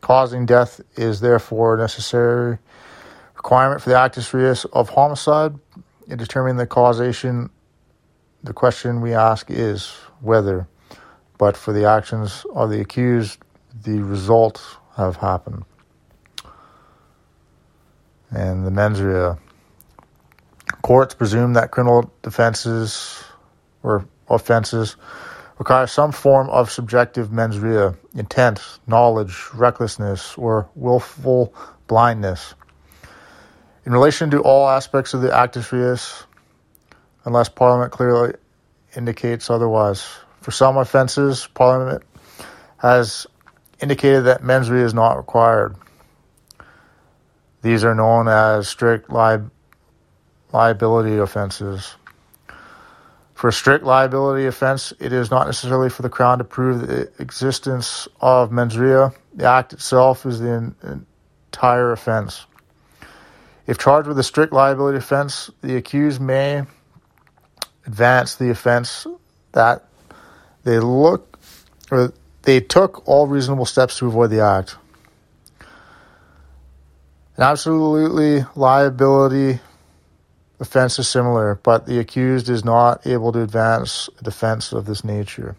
Causing 0.00 0.46
death 0.46 0.80
is 0.96 1.20
therefore 1.20 1.74
a 1.74 1.78
necessary 1.78 2.58
requirement 3.36 3.82
for 3.82 3.90
the 3.90 3.98
actus 3.98 4.32
reus 4.32 4.64
of 4.66 4.88
homicide 4.88 5.54
in 6.06 6.16
determining 6.16 6.56
the 6.56 6.66
causation 6.66 7.50
the 8.42 8.52
question 8.52 9.00
we 9.00 9.12
ask 9.12 9.50
is 9.50 9.90
whether, 10.20 10.66
but 11.38 11.56
for 11.56 11.72
the 11.72 11.84
actions 11.84 12.44
of 12.54 12.70
the 12.70 12.80
accused, 12.80 13.38
the 13.84 14.00
results 14.00 14.76
have 14.96 15.16
happened. 15.16 15.64
And 18.30 18.66
the 18.66 18.70
mens 18.70 19.00
rea. 19.00 19.34
Courts 20.82 21.14
presume 21.14 21.54
that 21.54 21.70
criminal 21.70 22.12
defenses 22.22 23.22
or 23.82 24.06
offenses 24.28 24.96
require 25.58 25.86
some 25.86 26.12
form 26.12 26.48
of 26.48 26.70
subjective 26.70 27.30
mens 27.32 27.58
rea, 27.58 27.90
intent, 28.14 28.60
knowledge, 28.86 29.36
recklessness, 29.52 30.38
or 30.38 30.68
willful 30.74 31.54
blindness. 31.86 32.54
In 33.84 33.92
relation 33.92 34.30
to 34.30 34.40
all 34.40 34.68
aspects 34.68 35.12
of 35.12 35.22
the 35.22 35.36
actus 35.36 35.70
reus, 35.72 36.24
unless 37.24 37.48
Parliament 37.48 37.92
clearly 37.92 38.34
indicates 38.96 39.50
otherwise. 39.50 40.06
For 40.40 40.50
some 40.50 40.76
offences, 40.76 41.48
Parliament 41.54 42.02
has 42.78 43.26
indicated 43.80 44.22
that 44.22 44.42
mens 44.42 44.70
rea 44.70 44.82
is 44.82 44.94
not 44.94 45.16
required. 45.16 45.76
These 47.62 47.84
are 47.84 47.94
known 47.94 48.28
as 48.28 48.68
strict 48.68 49.10
li- 49.10 49.46
liability 50.52 51.18
offences. 51.18 51.94
For 53.34 53.48
a 53.48 53.52
strict 53.52 53.84
liability 53.84 54.46
offence, 54.46 54.92
it 54.98 55.12
is 55.12 55.30
not 55.30 55.46
necessarily 55.46 55.88
for 55.88 56.02
the 56.02 56.10
Crown 56.10 56.38
to 56.38 56.44
prove 56.44 56.86
the 56.86 57.10
existence 57.18 58.08
of 58.20 58.52
mens 58.52 58.76
rea. 58.76 59.08
The 59.34 59.46
act 59.46 59.72
itself 59.72 60.26
is 60.26 60.40
the 60.40 60.74
entire 61.48 61.92
offence. 61.92 62.46
If 63.66 63.78
charged 63.78 64.08
with 64.08 64.18
a 64.18 64.22
strict 64.22 64.52
liability 64.52 64.98
offence, 64.98 65.50
the 65.62 65.76
accused 65.76 66.20
may 66.20 66.64
advance 67.90 68.36
the 68.36 68.50
offense 68.50 69.04
that 69.50 69.84
they 70.62 70.78
look 70.78 71.40
or 71.90 72.12
they 72.42 72.60
took 72.60 73.08
all 73.08 73.26
reasonable 73.26 73.66
steps 73.66 73.98
to 73.98 74.06
avoid 74.06 74.30
the 74.30 74.40
act. 74.40 74.76
An 77.36 77.42
absolutely 77.42 78.44
liability 78.54 79.58
offense 80.60 81.00
is 81.00 81.08
similar, 81.08 81.56
but 81.56 81.86
the 81.86 81.98
accused 81.98 82.48
is 82.48 82.64
not 82.64 83.06
able 83.08 83.32
to 83.32 83.42
advance 83.42 84.08
a 84.20 84.22
defense 84.22 84.72
of 84.72 84.86
this 84.86 85.02
nature. 85.02 85.56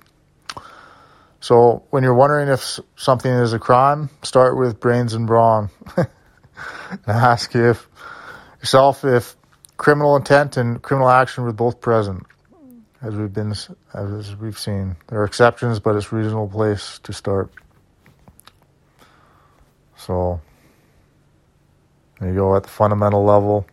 So, 1.41 1.83
when 1.89 2.03
you're 2.03 2.13
wondering 2.13 2.47
if 2.47 2.79
something 2.95 3.31
is 3.31 3.51
a 3.51 3.59
crime, 3.59 4.09
start 4.21 4.55
with 4.55 4.79
brains 4.79 5.15
and 5.15 5.27
brawn. 5.27 5.69
and 5.97 6.07
ask 7.07 7.55
if 7.55 7.87
yourself 8.59 9.03
if 9.03 9.35
criminal 9.81 10.15
intent 10.15 10.57
and 10.57 10.79
criminal 10.83 11.09
action 11.09 11.43
were 11.43 11.51
both 11.51 11.81
present, 11.81 12.23
as 13.01 13.15
we've 13.15 13.33
been 13.33 13.51
as 13.95 14.35
we've 14.35 14.59
seen. 14.59 14.95
There 15.07 15.19
are 15.21 15.23
exceptions, 15.23 15.79
but 15.79 15.95
it's 15.95 16.11
a 16.11 16.15
reasonable 16.15 16.49
place 16.49 16.99
to 16.99 17.11
start. 17.11 17.49
So 19.97 20.39
there 22.19 22.29
you 22.29 22.35
go 22.35 22.55
at 22.55 22.61
the 22.61 22.69
fundamental 22.69 23.23
level. 23.23 23.65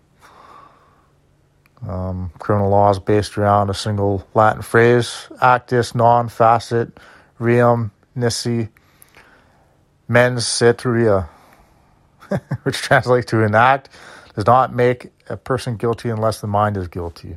Um, 1.86 2.32
criminal 2.38 2.70
law 2.70 2.88
is 2.88 2.98
based 2.98 3.36
around 3.36 3.68
a 3.68 3.74
single 3.74 4.26
Latin 4.32 4.62
phrase: 4.62 5.28
actus 5.42 5.94
non 5.94 6.30
facit 6.30 6.96
reum 7.38 7.90
nisi 8.14 8.70
mens 10.08 10.46
sit 10.46 10.86
rea. 10.86 11.24
which 12.62 12.76
translates 12.76 13.30
to 13.30 13.42
enact, 13.42 13.90
does 14.34 14.46
not 14.46 14.74
make 14.74 15.10
a 15.28 15.36
person 15.36 15.76
guilty 15.76 16.08
unless 16.10 16.40
the 16.40 16.46
mind 16.46 16.76
is 16.76 16.88
guilty. 16.88 17.36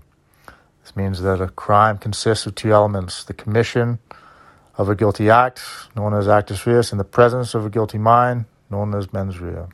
This 0.84 0.96
means 0.96 1.22
that 1.22 1.42
a 1.42 1.48
crime 1.48 1.98
consists 1.98 2.46
of 2.46 2.56
two 2.56 2.72
elements 2.74 3.24
the 3.24 3.34
commission 3.34 4.00
of 4.78 4.90
a 4.90 4.96
guilty 4.96 5.30
act, 5.30 5.62
known 5.96 6.14
as 6.14 6.28
actus 6.28 6.66
reus, 6.66 6.92
and 6.92 7.00
the 7.00 7.06
presence 7.06 7.54
of 7.54 7.66
a 7.66 7.70
guilty 7.70 7.98
mind, 7.98 8.46
known 8.70 8.96
as 8.96 9.12
mens 9.14 9.40
rea. 9.40 9.66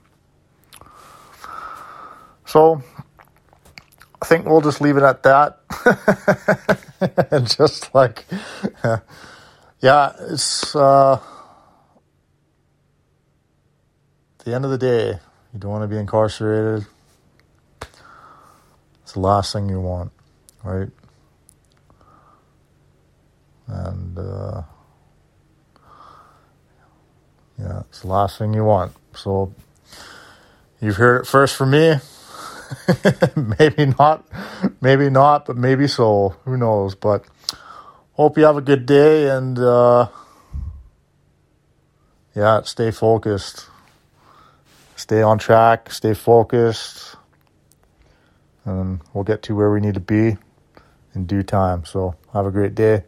So, 2.45 2.81
I 4.21 4.25
think 4.25 4.45
we'll 4.45 4.61
just 4.61 4.81
leave 4.81 4.97
it 4.97 5.03
at 5.03 5.23
that. 5.23 5.59
and 7.31 7.49
just 7.49 7.93
like, 7.93 8.25
yeah, 9.79 10.13
it's 10.29 10.75
uh, 10.75 11.19
the 14.43 14.55
end 14.55 14.65
of 14.65 14.71
the 14.71 14.77
day. 14.77 15.19
You 15.53 15.59
don't 15.59 15.71
want 15.71 15.83
to 15.83 15.87
be 15.87 15.97
incarcerated. 15.97 16.85
It's 19.07 19.13
the 19.13 19.21
last 19.21 19.53
thing 19.53 19.69
you 19.69 19.79
want, 19.79 20.11
right? 20.65 20.89
And 23.67 24.19
uh, 24.19 24.63
yeah, 27.57 27.83
it's 27.87 28.01
the 28.01 28.07
last 28.07 28.37
thing 28.37 28.53
you 28.53 28.65
want. 28.65 28.91
So 29.15 29.53
you've 30.81 30.97
heard 30.97 31.21
it 31.21 31.25
first 31.25 31.55
from 31.55 31.69
me. 31.69 31.99
maybe 33.57 33.85
not, 33.97 34.27
maybe 34.81 35.09
not, 35.09 35.45
but 35.45 35.55
maybe 35.55 35.87
so. 35.87 36.35
Who 36.43 36.57
knows? 36.57 36.93
But 36.93 37.23
hope 38.11 38.37
you 38.37 38.43
have 38.43 38.57
a 38.57 38.61
good 38.61 38.85
day 38.85 39.29
and 39.29 39.57
uh, 39.57 40.09
yeah, 42.35 42.61
stay 42.63 42.91
focused, 42.91 43.67
stay 44.97 45.21
on 45.21 45.37
track, 45.37 45.93
stay 45.93 46.13
focused, 46.13 47.16
and 48.67 49.01
we'll 49.13 49.23
get 49.23 49.41
to 49.43 49.55
where 49.55 49.71
we 49.71 49.79
need 49.79 49.93
to 49.95 49.99
be 49.99 50.37
in 51.15 51.25
due 51.25 51.43
time. 51.43 51.85
So 51.85 52.15
have 52.33 52.45
a 52.45 52.51
great 52.51 52.75
day. 52.75 53.03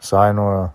Sayonara. 0.00 0.74